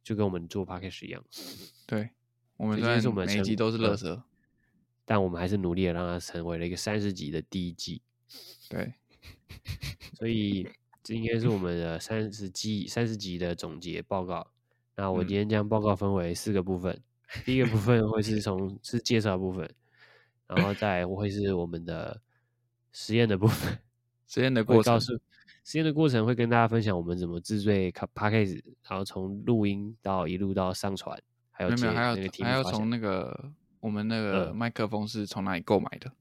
[0.04, 1.23] 就跟我们做 p a c k a g e 一样。
[1.86, 2.10] 对。
[2.58, 4.23] 我们虽然每集都是乐色，
[5.04, 8.01] 但我们还是努力的让它成为了一个三十集的第一季。
[8.69, 8.93] 对，
[10.13, 10.65] 所以
[11.05, 14.47] 这应该是我们的三十集三十集的总结报告。
[14.95, 16.99] 那我今天将报告分为四个部分，
[17.45, 19.69] 第一个部分会是从是介绍部分，
[20.47, 22.19] 然后再会是我们的
[22.91, 23.77] 实验的部分，
[24.27, 24.99] 实验的过程，
[25.63, 31.21] 实验的过程会跟大家分享我们怎么制作 p a c k a g e 然后从录音到一路到上传。
[31.51, 31.93] 还有没有？
[31.93, 36.11] 还有还要从那个我们那个麦克风是从哪里购买的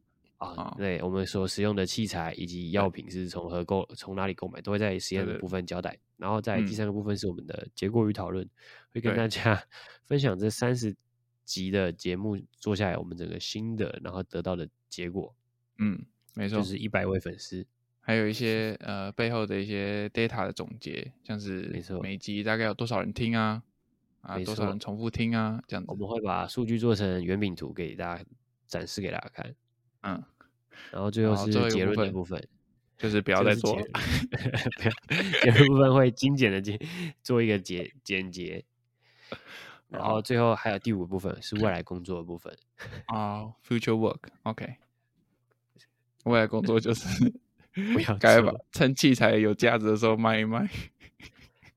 [0.53, 0.75] 啊？
[0.77, 5.99] 对，我们所使用的器材以及药品是从何购从哪里购买，都会在实验的部分交代。
[6.17, 8.49] 然后在第三个部分是我们的结果与讨论，
[8.93, 9.61] 会跟大家
[10.07, 10.95] 分享这三十
[11.45, 15.35] 集的节目做下来我们整个新的然后得到的结果。
[15.79, 16.05] 嗯，
[16.35, 17.67] 没错，就是一百位粉丝，
[18.01, 23.63] 还有一些呃背后的一些 data 的总结，像是没错，每集大概有多少人听啊？
[24.21, 25.63] 啊，多少人重复听啊？
[25.67, 28.25] 这样子，我们会把数据做成圆饼图给大家
[28.67, 29.55] 展示给大家看。
[30.03, 30.25] 嗯，
[30.91, 32.43] 然后最后是结论的部分，
[32.99, 33.77] 就是不要再做。
[35.43, 36.79] 结论部分会精简的简
[37.23, 38.65] 做一个简简洁。
[39.89, 42.57] 然后最后还有第五部分是未来工作的部分。
[43.07, 44.77] 啊，future work，OK。
[46.25, 47.33] 未来工作就是
[47.93, 50.69] 不要该把趁器材有价值的时候卖一卖。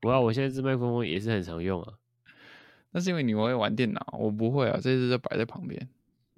[0.00, 1.94] 不要，我现在这麦克风也是很常用啊。
[2.90, 5.88] 那是因为你会玩电脑，我不会啊，这次就摆在旁边。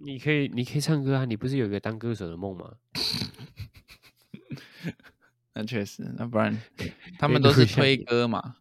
[0.03, 2.73] 你可以，你可以唱歌啊，你不是有一个当歌手的梦吗？
[5.55, 6.57] 那确实，那不然
[7.19, 8.57] 他们都是推歌嘛，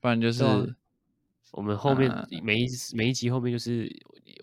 [0.00, 0.42] 不然就是
[1.52, 2.10] 我们后面
[2.42, 3.90] 每一每一集后面就是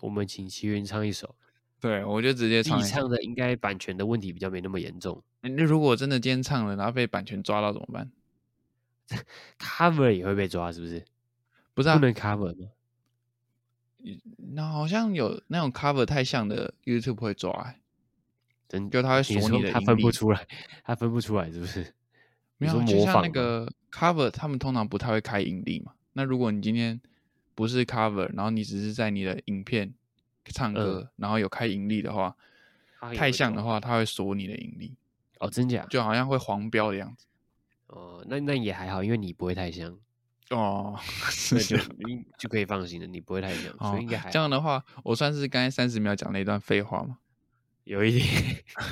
[0.00, 1.34] 我们请齐云唱一首，
[1.80, 2.78] 对我就直接唱。
[2.78, 5.22] 你唱的应该版权的问题比较没那么严重。
[5.40, 8.10] 那如果真的今天唱了，然后被版权抓到怎么办？
[9.58, 11.04] cover 也会被抓，是不是？
[11.74, 12.68] 不是不能 cover 吗？
[14.54, 17.74] 那好像有那种 cover 太像的 YouTube 会抓，
[18.68, 20.46] 真就他会锁你的，他分不出来，
[20.84, 21.94] 他分不出来，是不是？
[22.58, 25.92] 没有，就像那个 cover，他们通常不太会开盈利嘛。
[26.12, 27.00] 那如果你今天
[27.54, 29.94] 不是 cover，然后你只是在你的影片
[30.46, 32.36] 唱歌，然后有开盈利的话，
[33.14, 34.96] 太像的话，他会锁你的盈利。
[35.38, 35.86] 哦，真假？
[35.88, 37.26] 就好像会黄标的样子。
[37.86, 39.96] 哦，那那也还好，因为你不会太像。
[40.50, 40.98] 哦，
[41.52, 47.18] 那就你就可以放心了，你不会太像，所以应该还这样的话，我算是刚才三十秒讲了一段废话吗？
[47.84, 48.26] 有一点，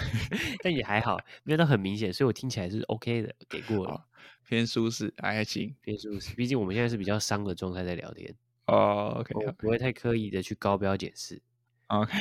[0.64, 4.06] 但也还好，没有到很明显，所以我听起来是 OK 的，给过了，
[4.46, 6.34] 偏舒适，还行，偏舒适。
[6.34, 8.34] 毕竟我们现在是比较伤的状态在聊天。
[8.66, 11.40] 哦，OK，不会太刻意的去高标解释。
[11.88, 12.12] OK，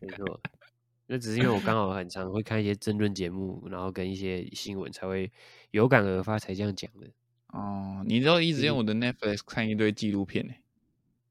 [0.00, 0.40] 没错。
[1.06, 5.32] 那只是因为我刚好很常会看一些争论节目，然后跟一些新闻，才会
[5.70, 7.10] 有感而发，才这样讲的。
[7.54, 10.54] 哦，你都一直用我的 Netflix 看一堆纪录片呢？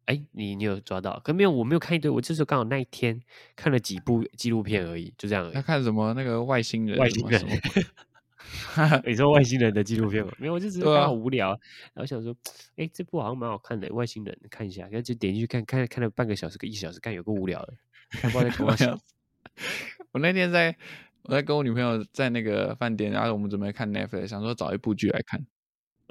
[0.06, 1.20] 哎，你你有抓到？
[1.24, 3.22] 可没有，我没有看一堆，我就是刚好那一天
[3.56, 5.52] 看了几部纪录片而已，就这样。
[5.54, 6.14] 他看什么？
[6.14, 6.98] 那个外星人？
[6.98, 7.42] 外星人？
[9.06, 10.32] 你说外星人的纪录片吗？
[10.38, 11.50] 没有，我就只是刚好无聊，
[11.94, 12.36] 然后想说，
[12.78, 17.74] 哎，这部好像蛮好看的，外星人看一下，然后就点进去看，看看了半个小时，个一小时，看有个无聊的，
[18.22, 18.76] 不知道在干嘛。
[20.12, 20.76] 我那天在
[21.24, 25.46] 我在跟我女朋友在那个饭店，然后我们准备看 Netflix，想说找一部剧来看。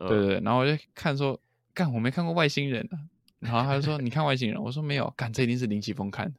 [0.08, 1.38] 对对，然后我就看说，
[1.74, 2.98] 干我没看过外星人啊，
[3.40, 6.32] 然后他就说你看外星人，我说没有，干这一定是林奇峰看。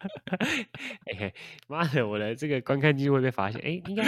[1.12, 1.32] 哎，
[1.68, 3.60] 妈的，我的这个观看记录会被发现。
[3.62, 4.04] 哎，应该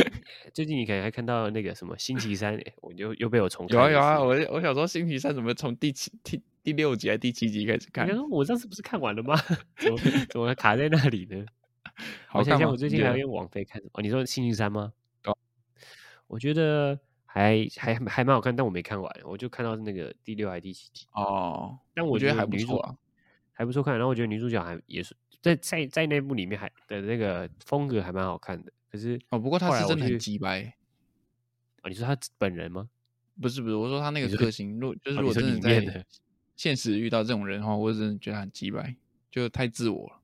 [0.54, 3.76] 最近你可能还看到那个什么星期三，我就又被我重看。
[3.76, 8.08] 有啊有啊，我我想说星期三怎么从第七第第六集还是第七集开始看？
[8.30, 9.36] 我上次不是看完了吗？
[9.76, 9.98] 怎么
[10.30, 11.44] 怎么卡在那里呢？
[12.32, 14.00] 我想想，我最近还用网飞看哦。
[14.00, 14.92] 你说星期三吗？
[15.24, 15.36] 哦，
[16.28, 16.98] 我觉得。
[17.34, 21.78] 还还还蛮好看，但我没看完，我就看到那个第六还是第七集哦。
[21.94, 22.94] 但我觉得还不错啊，
[23.52, 23.94] 还不错看。
[23.94, 28.70] 然后我觉得女主角还也是在在在那部里面还的那个风格还蛮好看的。
[28.90, 30.74] 可是哦，不过她是真的很鸡掰
[31.80, 31.88] 啊！
[31.88, 32.86] 你说她本人吗？
[33.40, 36.04] 不是不是，我说她那个个性，如就是如果真的在
[36.54, 38.94] 现实遇到这种人的话，我真的觉得很鸡掰，
[39.30, 40.20] 就太自我了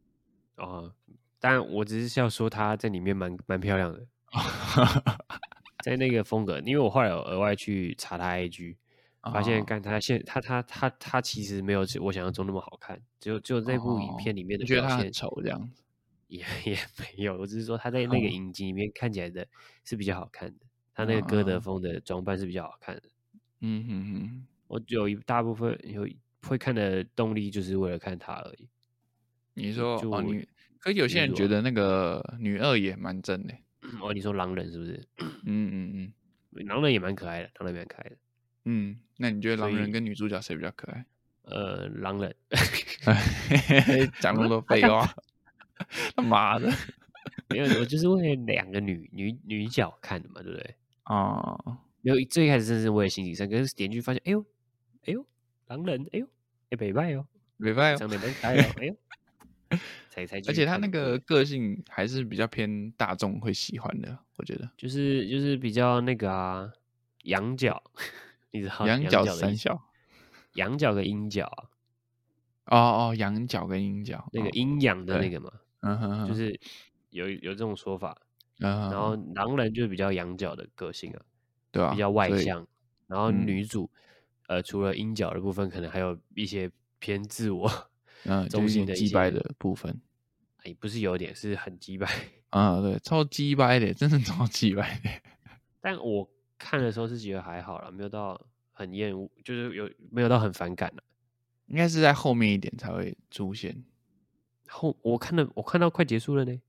[0.66, 0.92] 哦。
[1.40, 4.06] 但我只是要说他在里面蛮蛮漂亮的。
[5.84, 8.76] 在那个风格，因为我后来有额外去查他 IG，
[9.32, 15.82] 发现干他现他他他他其实没有我想象中那么好看，只有只有那部影片里面的表现丑这样子，
[16.28, 19.46] 也也没有，我只是说他在那个影集里面看起来的
[19.84, 23.02] 是比较好看的，他那个歌德风的装扮是比较好看的。
[23.60, 26.08] 嗯哼哼，我有一大部分有
[26.42, 28.68] 会看的动力就是为了看他而已。
[29.54, 30.46] 你说哦，你
[30.78, 33.54] 可有些人觉得那个女二也蛮正的。
[34.02, 35.02] 哦，你说狼人是不是？
[35.44, 36.12] 嗯嗯嗯，
[36.66, 38.16] 狼人也蛮可爱的，狼人蛮可爱的。
[38.64, 41.04] 嗯，那你觉得狼人跟女主角谁比较可爱？
[41.42, 42.34] 呃，狼人。
[44.20, 45.06] 讲那么多废话，
[46.14, 46.70] 他妈的！
[47.48, 50.74] 没有，我就是为了两个女女女角看的嘛，对不对？
[51.04, 54.44] 哦，没有，最开始真是为了心理上，可是点进去发现，哎呦，
[55.06, 55.26] 哎呦，
[55.68, 56.26] 狼人，哎呦，
[56.70, 57.26] 哎，北拜哦，
[57.58, 58.96] 北拜哦，长得蛮可爱哦，哎呦。
[60.26, 64.70] 才才，而且他那个个性还是比较偏大众会喜欢的，我觉得。
[64.76, 66.72] 就是就是比较那个啊，
[67.24, 67.82] 羊角，
[68.50, 69.80] 你知道羊角三小，
[70.54, 71.44] 羊角跟阴角
[72.64, 72.78] 啊，哦
[73.10, 76.58] 哦，羊角跟阴角，那个阴阳的那个嘛，嗯哼，就是
[77.10, 78.16] 有有这种说法，
[78.58, 81.20] 然后狼人就是比较羊角的个性啊，
[81.70, 82.66] 对啊，比较外向，
[83.06, 83.90] 然后女主
[84.46, 87.70] 呃除了阴角的部分，可能还有一些偏自我。
[88.24, 89.96] 嗯，中性的击败的部分，
[90.64, 92.08] 哎，不是有点，是很击败
[92.50, 95.10] 啊，对，超击败的，真的超击败的。
[95.80, 98.40] 但我看的时候是觉得还好了，没有到
[98.72, 101.02] 很厌恶，就是有没有到很反感了。
[101.66, 103.84] 应该是在后面一点才会出现。
[104.68, 106.60] 后我看到我看到快结束了呢。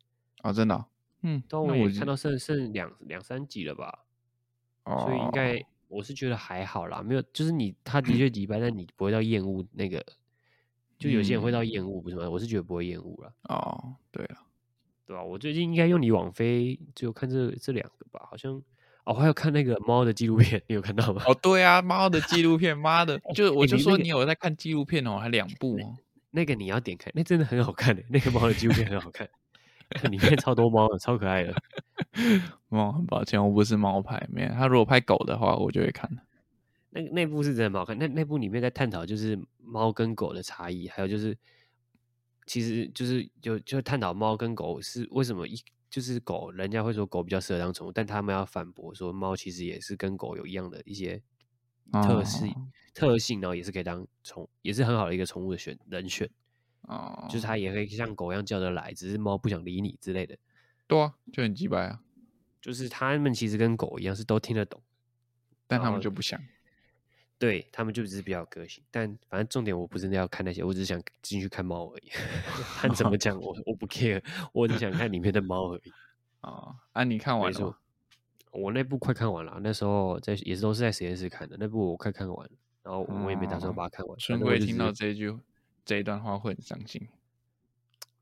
[0.43, 0.86] 哦，真的，
[1.21, 4.06] 嗯，但我也看到剩剩两两三集了吧？
[4.84, 10.06] 哦，所以应该我是觉得还好啦，没有，就是你他的确 击败，但你不会到厌恶那个。
[11.00, 12.30] 就有些人会到厌恶，不是吗？
[12.30, 13.34] 我是觉得不会厌恶了。
[13.44, 14.38] 哦，对啊，
[15.08, 15.24] 对吧？
[15.24, 18.28] 我最近应该用你网飞，只有看这这两个吧？
[18.30, 18.62] 好像
[19.06, 21.24] 哦，还有看那个猫的纪录片，你有看到吗？
[21.26, 25.96] 哦，对啊，猫的纪录片， 妈的，就我就说你有在看纪录片哦，还两 部哦。
[26.32, 29.28] 那个你要点开，那真的很好看的，那个猫的纪录片很好看，
[30.12, 31.56] 里面超多猫的，超可爱的。
[32.68, 34.50] 猫，很抱歉，我不是猫派，没有。
[34.50, 36.08] 他如果拍狗的话，我就会看。
[36.91, 37.97] 那那部是真的蛮好看。
[37.97, 41.38] 那那部里面在探讨就是猫跟狗的差异，还有就是
[42.45, 45.56] 其实就是就就探讨猫跟狗是为什么一
[45.89, 51.21] 就是狗，人家会说狗比较适合当宠物，但他们要反驳说猫其实也是跟狗有一样的一些
[51.91, 52.54] 特性
[52.93, 56.30] 特性，然后也是可以当宠，也是很好的一个宠物的选人选。
[56.84, 60.36] 哦，就是它也可以像狗一样叫得来，只是猫不想理你之类的。
[60.88, 62.02] 对啊，就很鸡掰啊。
[62.62, 64.82] 就是他们其实跟狗一样，是都听得懂，
[65.67, 66.41] 但他们就不想。
[67.39, 72.10] 对他们就只是比较个性，但反正重点我不是要看那些，我只是想进去看猫而已。
[72.78, 74.21] 看怎么讲， 我我不 care，
[74.54, 75.91] 我只想看里面的猫而已。
[76.41, 77.78] 啊， 啊，你看完了？
[78.52, 82.52] 我那部快看完了，那时候在也是都是在实验室看的，那部我快看完了，
[82.84, 84.17] 然后我也没打算把它看完。
[84.19, 85.36] 春贵听到这一句
[85.86, 87.08] 这一段话会很伤心。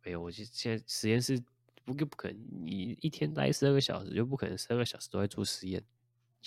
[0.04, 1.44] 没有，我现现在实验室。
[1.86, 5.82] 不就不可能，你一天待十二个小时，就不可能十二个小时都在做实验。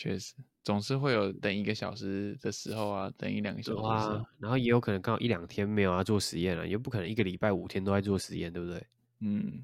[0.00, 0.34] 确实，
[0.64, 8.86] 总是会有等一个小时的时候啊，等一两个小时啊，然后也有可能刚好一两天没有要做实验了，也不可能一个礼拜五天都在做实验，对不对？
[9.18, 9.62] 嗯，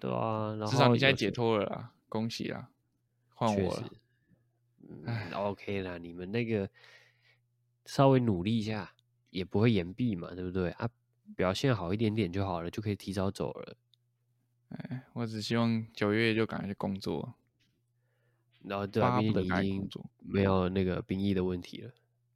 [0.00, 0.56] 对啊。
[0.56, 2.68] 然后至少你现在解脱了啦，恭喜啦，
[3.34, 3.88] 换我了。
[4.88, 6.68] 嗯，OK 啦，你们那个
[7.84, 8.92] 稍微努力一下，
[9.30, 10.90] 也不会延毕嘛，对不对啊？
[11.36, 13.76] 表现好一点点就好了，就可以提早走了。
[14.70, 17.32] 哎，我只希望九月就赶快去工作，
[18.66, 21.90] 然后对啊，毕竟已经没有那个兵役的问题了。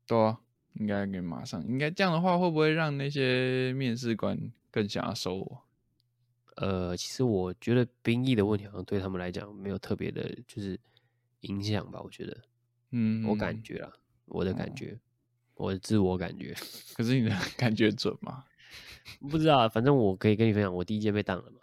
[0.07, 0.39] 对啊，
[0.75, 5.63] 应该给马上，应该这样的话，会不会让那些面试官更想要收我？
[6.57, 10.79] 呃，其实我觉得兵役的问题好像对他们来讲没有特别的，就是
[11.41, 12.01] 影响吧。
[12.03, 12.37] 我觉得，
[12.91, 13.93] 嗯，我感觉啊，
[14.27, 14.99] 我的感觉，
[15.55, 16.55] 我的自我感觉。
[16.95, 18.45] 可是你的 感觉准吗？
[19.31, 21.59] 不知道，反正我可以跟你分享，我第一阶被当了嘛。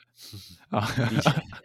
[0.80, 0.88] 啊，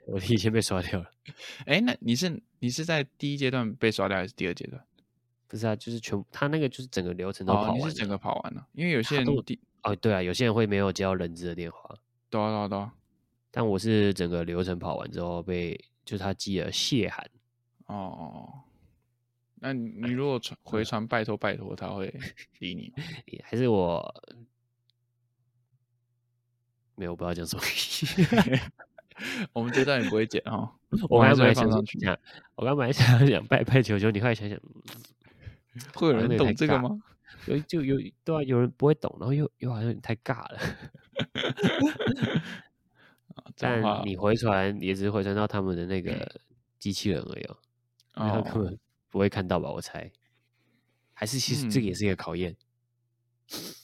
[0.06, 1.10] 我第一阶被刷掉了。
[1.66, 4.82] 哎，那你是你是在第一阶段被刷掉，还是第二阶段？
[5.48, 8.66] 不是啊，就是全他那个就是整个流程都跑完，你是整个跑完了。
[8.72, 11.94] 因为有些人第哦，对啊，有些人会没有接到人质的电话。
[12.28, 12.92] 对啊，对啊对啊。
[13.50, 17.28] 但我是整个流程跑完之后被，就是他寄了谢函。
[17.86, 18.50] 哦，
[19.56, 22.14] 那你如果传回传拜托拜托，他会
[22.58, 22.92] 理你？
[23.44, 24.22] 还是我？
[26.94, 27.62] 没有，我不知道讲什么。
[29.52, 30.74] 我们这段也不会剪哈。
[31.08, 31.68] 我刚本来想
[32.00, 32.18] 讲，
[32.56, 34.58] 我刚本来想讲拜拜求求，你后来想想，
[35.94, 36.90] 会有人懂这个吗？
[37.46, 40.58] 有就有对啊，有人不会懂，然后又又好像有点太尬了。
[43.56, 46.40] 但你回传也只是回传到他们的那个
[46.78, 47.56] 机器人而已哦，
[48.14, 48.78] 然后根本
[49.08, 49.70] 不会看到吧？
[49.70, 50.10] 我猜，
[51.12, 52.56] 还是其实这个也是一个考验。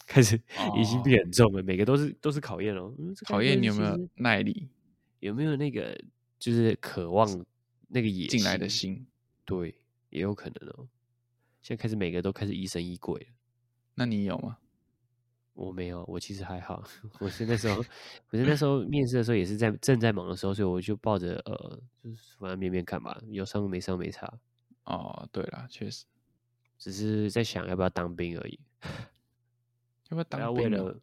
[0.06, 0.40] 开始
[0.76, 2.94] 已经变很重了，每个都是都是考验哦。
[3.26, 4.68] 考验你有没有耐力，
[5.20, 5.98] 有没有那个
[6.38, 7.44] 就是渴望
[7.88, 9.06] 那个野进来的心？
[9.44, 9.74] 对，
[10.10, 10.88] 也有可能哦。
[11.62, 13.26] 现在开始每个都开始疑神疑鬼了。
[13.94, 14.58] 那你有吗？
[15.54, 16.84] 我没有，我其实还好。
[17.18, 17.84] 我是那时候，
[18.30, 24.32] 我是那时候面试的时候也是在正在忙的时候，所以我就抱着呃，就是反正面面看吧，有伤没伤没差。
[24.84, 26.04] 哦，对了，确实，
[26.78, 28.60] 只是在想要不要当兵而已。
[30.08, 30.62] 要不要当兵？
[30.62, 31.00] 为了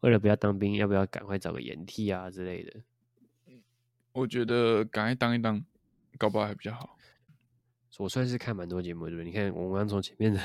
[0.00, 2.80] 为了不要当兵，要不要赶快找个掩替啊之类的？
[4.12, 5.64] 我觉得赶快当一当，
[6.18, 6.98] 搞不好还比较好。
[7.98, 9.24] 我算是看蛮多节目，对不对？
[9.24, 10.40] 你看，我们刚从前面的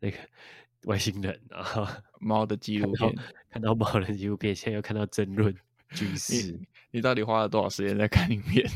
[0.00, 0.18] 那个
[0.86, 1.86] 外星人，然后
[2.20, 3.14] 猫的纪录片，
[3.48, 5.54] 看到猫的纪录片，现在又看到争论
[5.94, 6.58] 军事。
[6.90, 8.68] 你到底花了多少时间在看影片？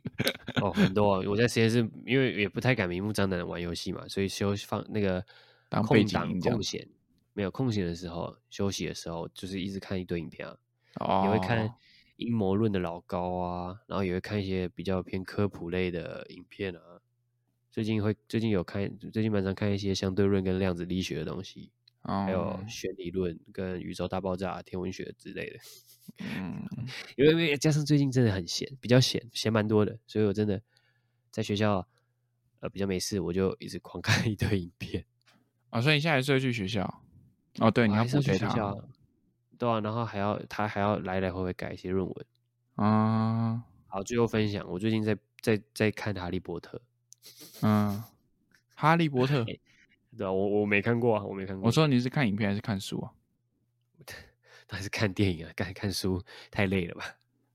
[0.60, 1.22] 哦，很多。
[1.28, 5.24] 我在实验室，因为也不太敢明目张胆的玩游戏嘛，所以休放那个
[5.68, 6.86] 当空档空闲。
[7.34, 10.46] 没有空闲的时候，休息的时候，就是一直看一堆影片
[10.94, 11.74] 啊，也会看
[12.16, 16.80] 阴谋论的老高啊，然后也会看一些比较偏科普类的影片啊。
[17.70, 21.70] 最近会最近有看，最近蛮常看一些相对论跟量子力学的东西，
[22.02, 25.58] 还有弦理论跟宇宙大爆炸、天文学之类的。
[26.18, 26.62] 嗯，
[27.16, 30.60] 因为因为加上最近真的很闲，比较闲，闲蛮多的，所以我真的
[31.30, 31.88] 在学校
[32.60, 35.06] 呃比较没事，我就一直狂 看一堆影片
[35.70, 35.80] 啊。
[35.80, 37.02] 所以你现在还是会去学校？
[37.58, 38.78] 哦，对，你要补学校，
[39.58, 42.26] 对啊，然后还要他还要来来回回改一些论文
[42.76, 43.62] 啊。
[43.86, 46.78] 好，最后分享，我最近在在在看 《哈利波特》。
[47.60, 47.98] 嗯，
[48.74, 49.42] 《哈利波特》
[50.16, 51.66] 对啊，我我没看过啊，我没看过。
[51.66, 53.12] 我说你是看影片还是看书啊？
[54.68, 55.52] 还是看电影啊？
[55.54, 57.04] 看看书太累了吧？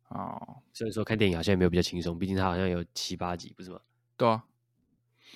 [0.10, 3.80] 哦，所以说看电影好像也没有比较轻松，毕竟它好像有七八集，不是吗？
[4.16, 4.44] 对啊，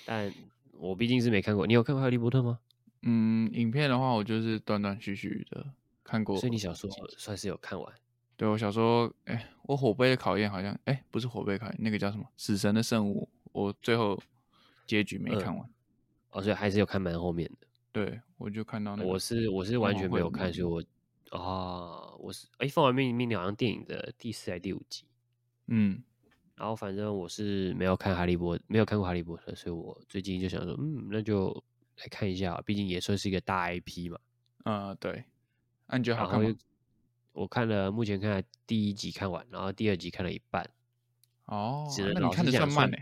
[0.06, 0.32] 但
[0.74, 1.66] 我毕竟是没看过。
[1.68, 2.60] 你有看过《哈利波特》吗？
[3.04, 5.66] 嗯，影片的话，我就是断断续续的
[6.04, 6.38] 看过。
[6.38, 7.94] 所以你小说算是有看完？
[8.38, 12.26] 对我小说，哎，我火杯的考验好像，哎，不是火杯考验，那个叫什么？
[12.38, 14.20] 死神的圣物，我最后
[14.88, 15.70] 结局没看完。
[16.32, 17.68] 哦，所以还是有看蛮后面的。
[17.92, 19.10] 对，我就看到那个。
[19.10, 25.04] 我是我是完全没有看，所以我啊，我是哎，《凤凰命令》好像电影的第四还第五集。
[25.68, 26.02] 嗯，
[26.56, 31.64] 然后反正我是没有看《哈利波》，没有看过《哈利波特》，所以我最近就想说，嗯，那就
[32.02, 34.20] 来看一下，毕竟也算是一个大 IP 嘛。
[34.66, 35.24] 嗯，对。
[35.88, 36.54] 那你觉得好看吗？
[37.32, 40.70] 我看了，目前看了第一集看完，然后第二集看了一半。
[41.46, 42.98] 哦，那你看的算慢呢？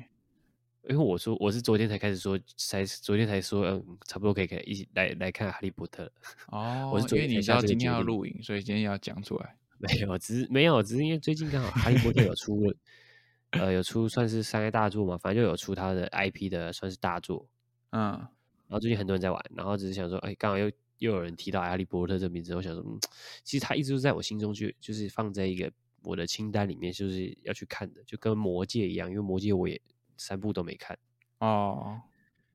[0.87, 6.05] 因为我说我是昨天才开始说，才昨天才说，嗯，差不多可以可以一起来来看《哈利波特》。
[6.47, 9.55] 哦，我是因为你知道今天要录影，所以今天要讲出来。
[9.77, 12.73] 没有，只是没有，只是因为最近刚好《哈利波特》有出，
[13.51, 17.47] 呃，有出算是三 A 大作嘛，反正就有出他的 IP 的算是大作。
[17.91, 18.27] 嗯，
[18.69, 22.99] 然后最近很多人在玩，然后只是想说，哎，刚好又又有人提到《哈利波特》这名字，我想说，嗯，
[23.43, 25.71] 其实他一直都在我心中去就是放在一个
[26.03, 29.81] 我的清单里面，就是要去看的，就跟《魔戒》一样，因为《魔戒》我也
[30.17, 30.97] 三部都没看。
[31.39, 31.99] 哦，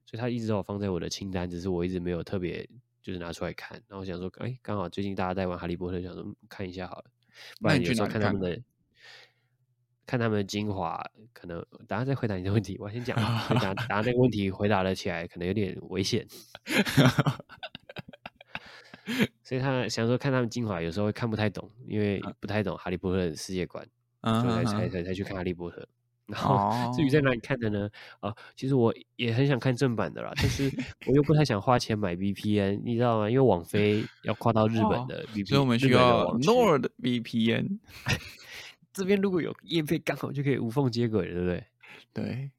[0.07, 2.69] 所以他一直都有放在我的清单，只是我一直没有特别
[3.03, 3.73] 就是拿出来看。
[3.89, 7.05] 然后我想说，哎，刚好最近大家在玩《哈利波特》，想说看一下好了。
[7.61, 8.63] 不然有时候看他们的，
[10.07, 11.03] 看他们的精华，
[11.33, 12.77] 可能等下再回答你的问题。
[12.79, 13.17] 我先讲，
[13.61, 16.27] 答答那个问题回答了起来，可能有点危险。
[19.43, 23.87] 所以他想说看他们精华，有时候会看不太懂，因为不太懂《哈利波特》的世界观，
[24.23, 25.81] 所以才才才去看《哈利波特》。
[26.27, 27.87] 然后至于在哪里看的呢？
[28.21, 30.73] 啊，其实我也很想看正版的啦，但是
[31.07, 33.29] 我又不太想花钱买 VPN，你知道吗？
[33.29, 37.79] 因为网飞要跨到日本的 VPN，所以我们需要 Nord VPN。
[38.95, 41.65] 这边如果有业配，刚好就可以无缝接轨，对不对？
[42.13, 42.51] 对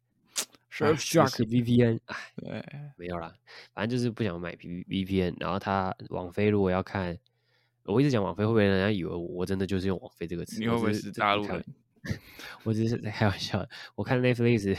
[0.69, 2.65] ，Surfshark VPN，哎，对，
[2.97, 3.33] 没有啦，
[3.73, 5.37] 反正就是不想买 VPN。
[5.39, 7.17] 然后他网飞如果要看，
[7.83, 10.59] 我一直讲网飞，会不会人家以为我真的就是用网飞这个词？
[10.59, 11.65] 你会不会是大陆人？
[12.63, 13.65] 我只是在开玩笑。
[13.95, 14.77] 我看 Netflix，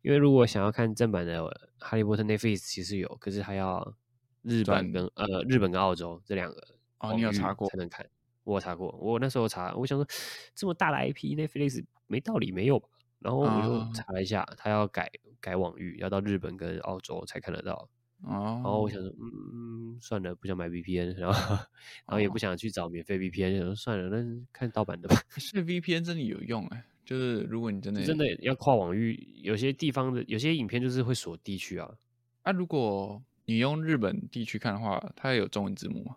[0.00, 1.38] 因为如果想要看正版的
[1.78, 3.94] 《哈利波特》，Netflix 其实有，可是还要
[4.42, 6.66] 日本跟呃日本跟澳洲这两个
[7.00, 8.06] 哦，你有查过才能看。
[8.52, 10.06] 我查过，我那时候查，我想说
[10.54, 12.88] 这么大的 IP，Netflix 没道理没有吧？
[13.20, 17.88] 然后我就查了一下，他要改改网域，要到日本跟澳洲才看得到。
[18.22, 25.16] 哦，然后我想说，嗯，算了，不想买 VPN，然后然后也不想去找免费 VPN，说算了，那看盗版的吧。
[25.36, 31.94] 是 VPN 真的有用哎，就是如果你真的真的要跨网域，有些地方的有些影片就是会锁地区啊。
[32.42, 36.16] 啊，如果你用日本地区看的话，它有中文字幕吗？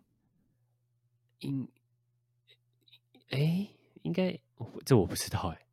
[1.39, 1.67] 应，
[3.31, 3.67] 哎，
[4.03, 4.37] 应该
[4.85, 5.65] 这我不知道哎。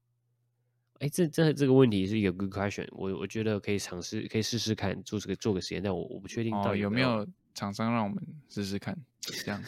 [1.01, 9.63] 哎，这这这个问题是一个 good question，我我觉得可以尝试，可以试试看做这个做个实验，但我我不确定到底有没有厂商让我们试试看这样。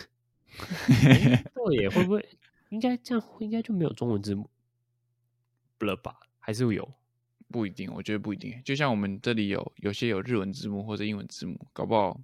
[1.55, 2.29] 对，会不会
[2.71, 3.25] 应该这样？
[3.39, 4.51] 应该就没有中文字幕
[5.81, 6.19] 了吧？
[6.41, 6.93] 还是有？
[7.49, 8.61] 不一定，我觉得不一定。
[8.65, 12.21] 就像我们这里有有些有日文字幕或者英文字幕，搞不好。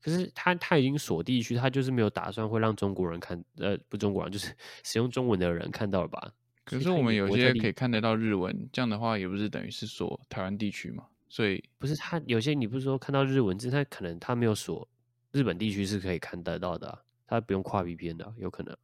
[0.00, 6.32] 可是他他已经锁地区，他就是没有打算会让中国人看，呃，不中国人就是 使用中文的人看到了吧？
[6.64, 11.06] 可是我们有些可以看得到日文，这样的话也不是等于是锁台湾地区嘛？
[11.28, 14.88] 所以不是他有些你不是说看到日文字，他可能他没有锁
[15.32, 18.76] 日本地区是可以看得到的，他不用跨 VPN 的，有可能。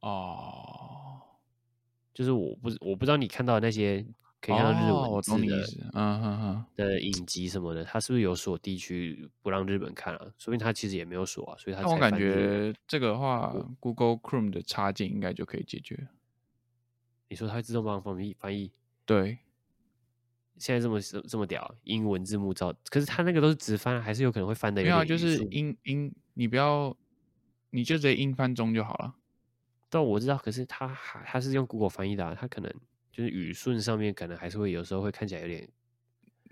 [0.00, 1.20] 哦，
[2.12, 4.06] 就是我不我不知道你看到那些
[4.44, 10.26] 可以看到日文字的，嗯哼哼的影集什么的，他是不是有锁地区不让日本看啊？
[10.36, 16.08] 说明他其实也没有锁啊，所以他我感觉这个的话，Google Chrome 的插件应该就可以解决。
[17.28, 18.70] 你说它会自动帮翻译翻译？
[19.06, 19.38] 对，
[20.58, 24.82] 现在这么这么屌，英文字幕照，可是它那个都是直翻，还是有可能会翻的。
[24.82, 26.94] 没有，就是英英，你不要，
[27.70, 29.14] 你就直接英翻中就好了。
[29.88, 32.72] 但我知道，可是它还它是用 Google 翻译的，它可能
[33.14, 35.68] 就是语顺上面可能还是会有时候会看起来有点。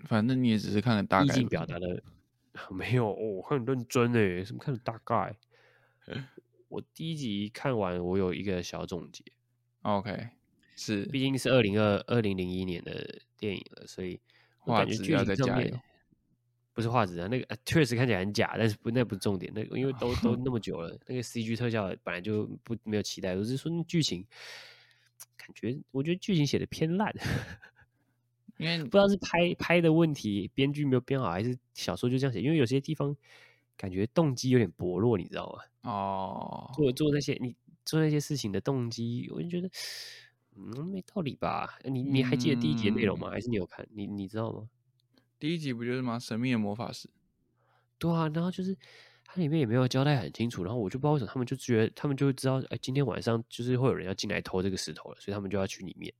[0.05, 2.01] 反正你也只是看了大概表达的，
[2.71, 5.35] 没有哦，很认真诶，什么看大概？
[6.69, 9.21] 我第一集看完，我有一个小总结。
[9.81, 10.29] OK。
[10.75, 14.19] 是，毕竟是二零二二零零一年的电影了，所以
[14.63, 15.71] 我感觉剧情上面
[16.73, 24.25] 不是画质啊，那个确实看起来很假，但是不那不是重点，那个因为都都 那么久了，那个 CG 特效本来就不没有期待，我是说剧情
[25.37, 27.13] 感觉我觉得剧情写的偏烂，
[28.57, 33.15] 因为不知道是拍拍的问题，编剧没有编好，还是小说就这样写，因为有些地方
[33.77, 35.91] 感觉动机有点薄弱，你知道吗？
[35.91, 39.69] 哦，做做那些你做那些事情的动机，我就觉得。
[40.55, 41.79] 嗯，没道理吧？
[41.83, 43.31] 你你还记得第一集的内容吗？
[43.31, 43.83] 还是你有看？
[43.89, 44.69] 你你知道吗？
[45.39, 46.19] 第一集不就是吗？
[46.19, 47.09] 神秘的魔法师。
[47.97, 48.77] 对啊，然后就是
[49.33, 56.13] 它里面也没有交代很清楚，然后我就不知道为什么他们就觉得他们就会知道，哎，今天晚上就是会有人要进来偷这个石头了，所以他们就要去里面。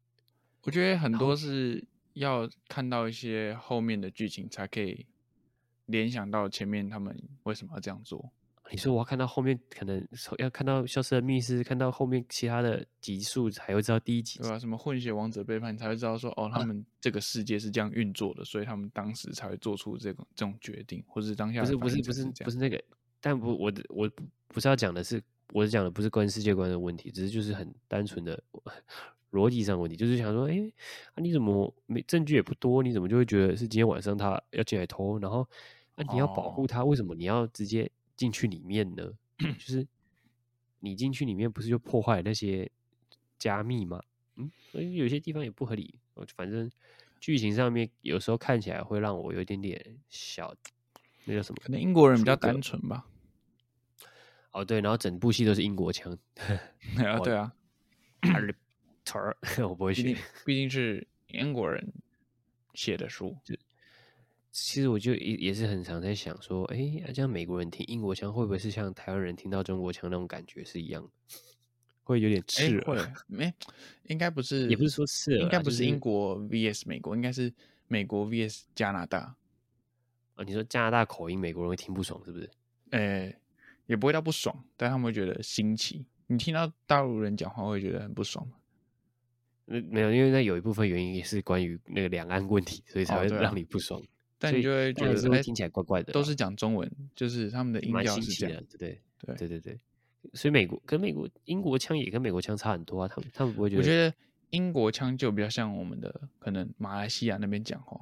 [0.63, 5.05] 我觉得很多是要看到一些后面的剧情，才可以
[5.85, 8.31] 联想到前面他们为什么要这样做。
[8.71, 10.07] 你说我要看到后面，可能
[10.39, 14.57] 要看到消失的密室，看到后面其他的集数才会知道第一集，对吧？
[14.57, 22.81] 什么混血王者背叛，你才会知道说哦，他们这个世界是这样运作的，所以他们当时才会做出这种这种决定，或者是当下不是不是不是不是那个，
[23.23, 24.11] 但不我我
[24.49, 28.43] 不是要讲的是，我是讲的不是关于世界观的问题，只是就是很单纯的
[29.31, 30.69] 逻辑上问题，就是想说，哎，
[31.13, 35.47] 啊你怎么没证据也不多，你怎么就会觉得是今天晚上他要进来偷，然后
[35.95, 37.89] 啊你要保护他，为什么你要直接？
[38.15, 39.11] 进去里面呢，
[39.57, 39.85] 就是
[40.81, 42.69] 你进去里面不是就破坏那些
[43.39, 43.99] 加密吗？
[44.35, 45.95] 嗯，所以有些地方也不合理。
[46.35, 46.69] 反正
[47.19, 50.55] 剧情上面有时候看起来会让我有一点点小，
[51.25, 51.57] 那叫什么？
[51.63, 53.03] 可能英国人比较单纯吧。
[54.53, 56.17] 哦，对，然后整部戏都是英国腔。
[56.97, 57.51] 啊，对啊。
[59.67, 61.85] 我不会写，毕竟是英国人
[62.73, 63.35] 写的书。
[64.51, 66.77] 其实我就也也是很常在想说，哎，
[67.13, 71.09] 这样美国人听英国腔会不会是像台湾人听到中国腔那种感觉是一样的？
[72.03, 73.03] 会有点刺耳？
[73.03, 73.53] 会没？
[74.03, 77.51] 应该不是，也不是说刺耳，应该不是英国 VS 美国，应该是
[77.87, 79.35] 美国 VS 加拿大。
[80.35, 82.49] 啊，你说加拿大口音，美国人会听不爽是不是？
[82.91, 83.35] 哎，
[83.85, 86.05] 也不会到不爽，但他们会觉得新奇。
[86.27, 88.53] 你听到大陆人讲话会觉得很不爽吗？
[89.65, 94.01] 那没有，因为那有一部分原因也是关于那个两岸问题，所以才会让你不爽。
[94.37, 99.79] 但你就会觉得听起来怪怪的，都是讲中文，就是他们的音调是这样，对对对对对对。
[100.33, 103.81] 所以美国跟美国英国腔也跟美国腔差很多啊，他们他们不会觉得。
[103.81, 104.13] 我觉得
[104.49, 107.99] 英国腔就比较像我们的可能马来西亚那边讲话。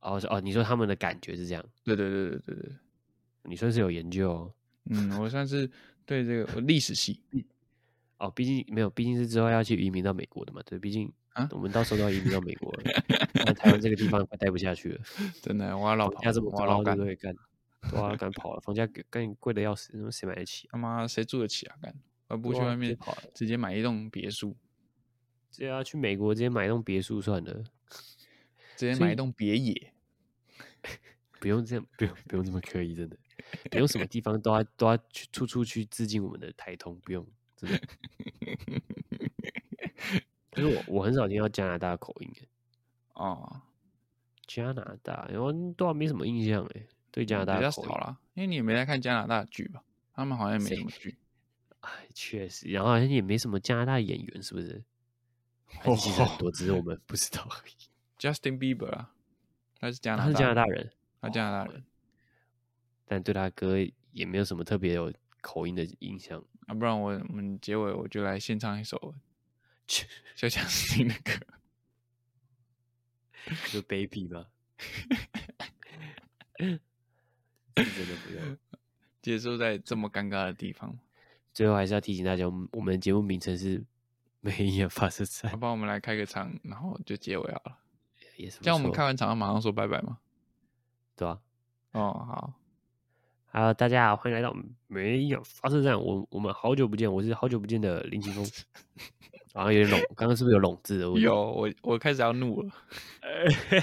[0.00, 1.64] 哦哦，你说他们的感觉是这样？
[1.84, 2.72] 对对对对对对，
[3.44, 4.30] 你算是有研究。
[4.30, 4.52] 哦。
[4.84, 5.70] 嗯，我算是
[6.04, 7.20] 对这个历史系。
[8.18, 11.12] 哦，毕竟没有，毕竟是之后要去移民到美国的嘛，对，毕竟。
[11.34, 12.82] 啊，我们到时候都要移民到美国了，
[13.34, 15.00] 那台湾这个地方快待不下去了。
[15.42, 17.16] 真的，我要老家这么高，对不对？
[17.16, 17.34] 干，
[17.90, 20.68] 都要干跑了，房价更贵的要死，那谁买得起？
[20.70, 21.74] 他妈谁住得起啊？
[21.82, 21.92] 干，
[22.28, 24.56] 而不去外面跑，直接买一栋别墅。
[25.50, 27.64] 直接要去美国，直接买一栋别墅算了。
[28.76, 29.92] 直接买一栋别野，
[31.40, 33.16] 不用这样，不用不用这么刻意，真的，
[33.70, 37.26] 不用什么地方都要都要去处处去致敬我们的台通，不用，
[37.56, 37.80] 真的。
[40.50, 42.46] 可是我我很少听到加拿大口音哎，
[43.14, 43.62] 哦，
[44.46, 49.82] 加拿大，然后都没什么印象哎，对加拿大比较少啦，因为你也没来看加拿大剧吧？
[50.12, 51.18] 他们好像没什么剧，
[51.80, 54.84] 哎，确实，然后好像也没什么加拿大演员，是不是？
[55.98, 57.72] 其实很多，只是我们不知道而已。
[58.16, 59.12] Justin Bieber 啊，
[59.80, 61.84] 他是加拿大他是加拿大人，他加拿大人，
[63.06, 63.76] 但对他歌
[64.12, 69.14] 也没有什么特别有口音的印象啊，不然我我们结尾我就来献唱一首。
[70.34, 71.46] 就想听那个，
[73.70, 74.46] 就 Baby 吧？
[76.56, 76.80] 真
[77.76, 78.56] 的不要
[79.20, 80.98] 结束在这么尴尬的地方。
[81.52, 83.78] 最后还是要提醒大家，我们的节目名称是
[84.40, 85.50] 《没营养发射菜》。
[85.58, 87.78] 帮我们来开个场，然后就结尾好了。
[88.36, 90.18] 也是，叫我们开完场要马上说拜拜吗？
[91.14, 91.38] 对啊。
[91.92, 92.54] 哦，好。
[93.56, 94.52] 好，大家好，欢迎来到
[94.88, 95.94] 《没营养发射站》。
[95.98, 98.44] 我我们好久不见，我是好久不见的林奇峰。
[99.52, 101.06] 好像有点拢，刚刚是不是有拢字的？
[101.20, 102.72] 有，我我开始要怒了。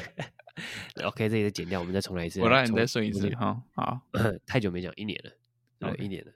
[1.07, 2.41] OK，这里再剪掉，我们再重来一次。
[2.41, 3.63] 我让你再顺一次哈。
[3.73, 4.01] 好，
[4.45, 5.31] 太久没讲，一年了，
[5.79, 6.33] 对，一年了。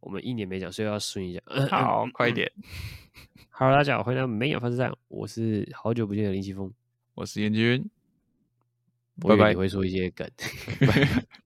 [0.00, 1.42] 我们一年没讲，所以要顺一下。
[1.68, 2.50] 好， 快一点。
[3.50, 6.72] 好，大家好，欢迎来到没有发射站，我是好久不见的林奇峰，
[7.12, 7.90] 我是严军。
[9.20, 9.50] 拜拜。
[9.50, 10.26] 你会说一些梗。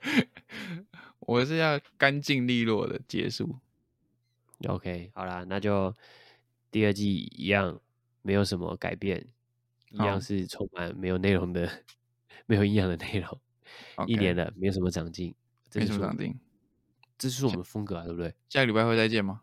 [1.20, 3.58] 我是要干净利落的结束。
[4.68, 5.94] OK，好啦，那就
[6.70, 7.80] 第二季一样，
[8.22, 9.26] 没有什么改变，
[9.90, 11.84] 一样是充满没有内容的、
[12.46, 13.40] 没有营养的内容。
[14.06, 15.34] 一年了，没有什么长进，
[15.74, 16.38] 没什么长进，
[17.16, 18.34] 这是我们风格啊，对不对？
[18.48, 19.42] 下个礼拜会再见吗？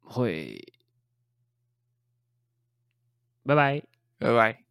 [0.00, 0.72] 会，
[3.42, 3.82] 拜拜，
[4.18, 4.67] 拜拜。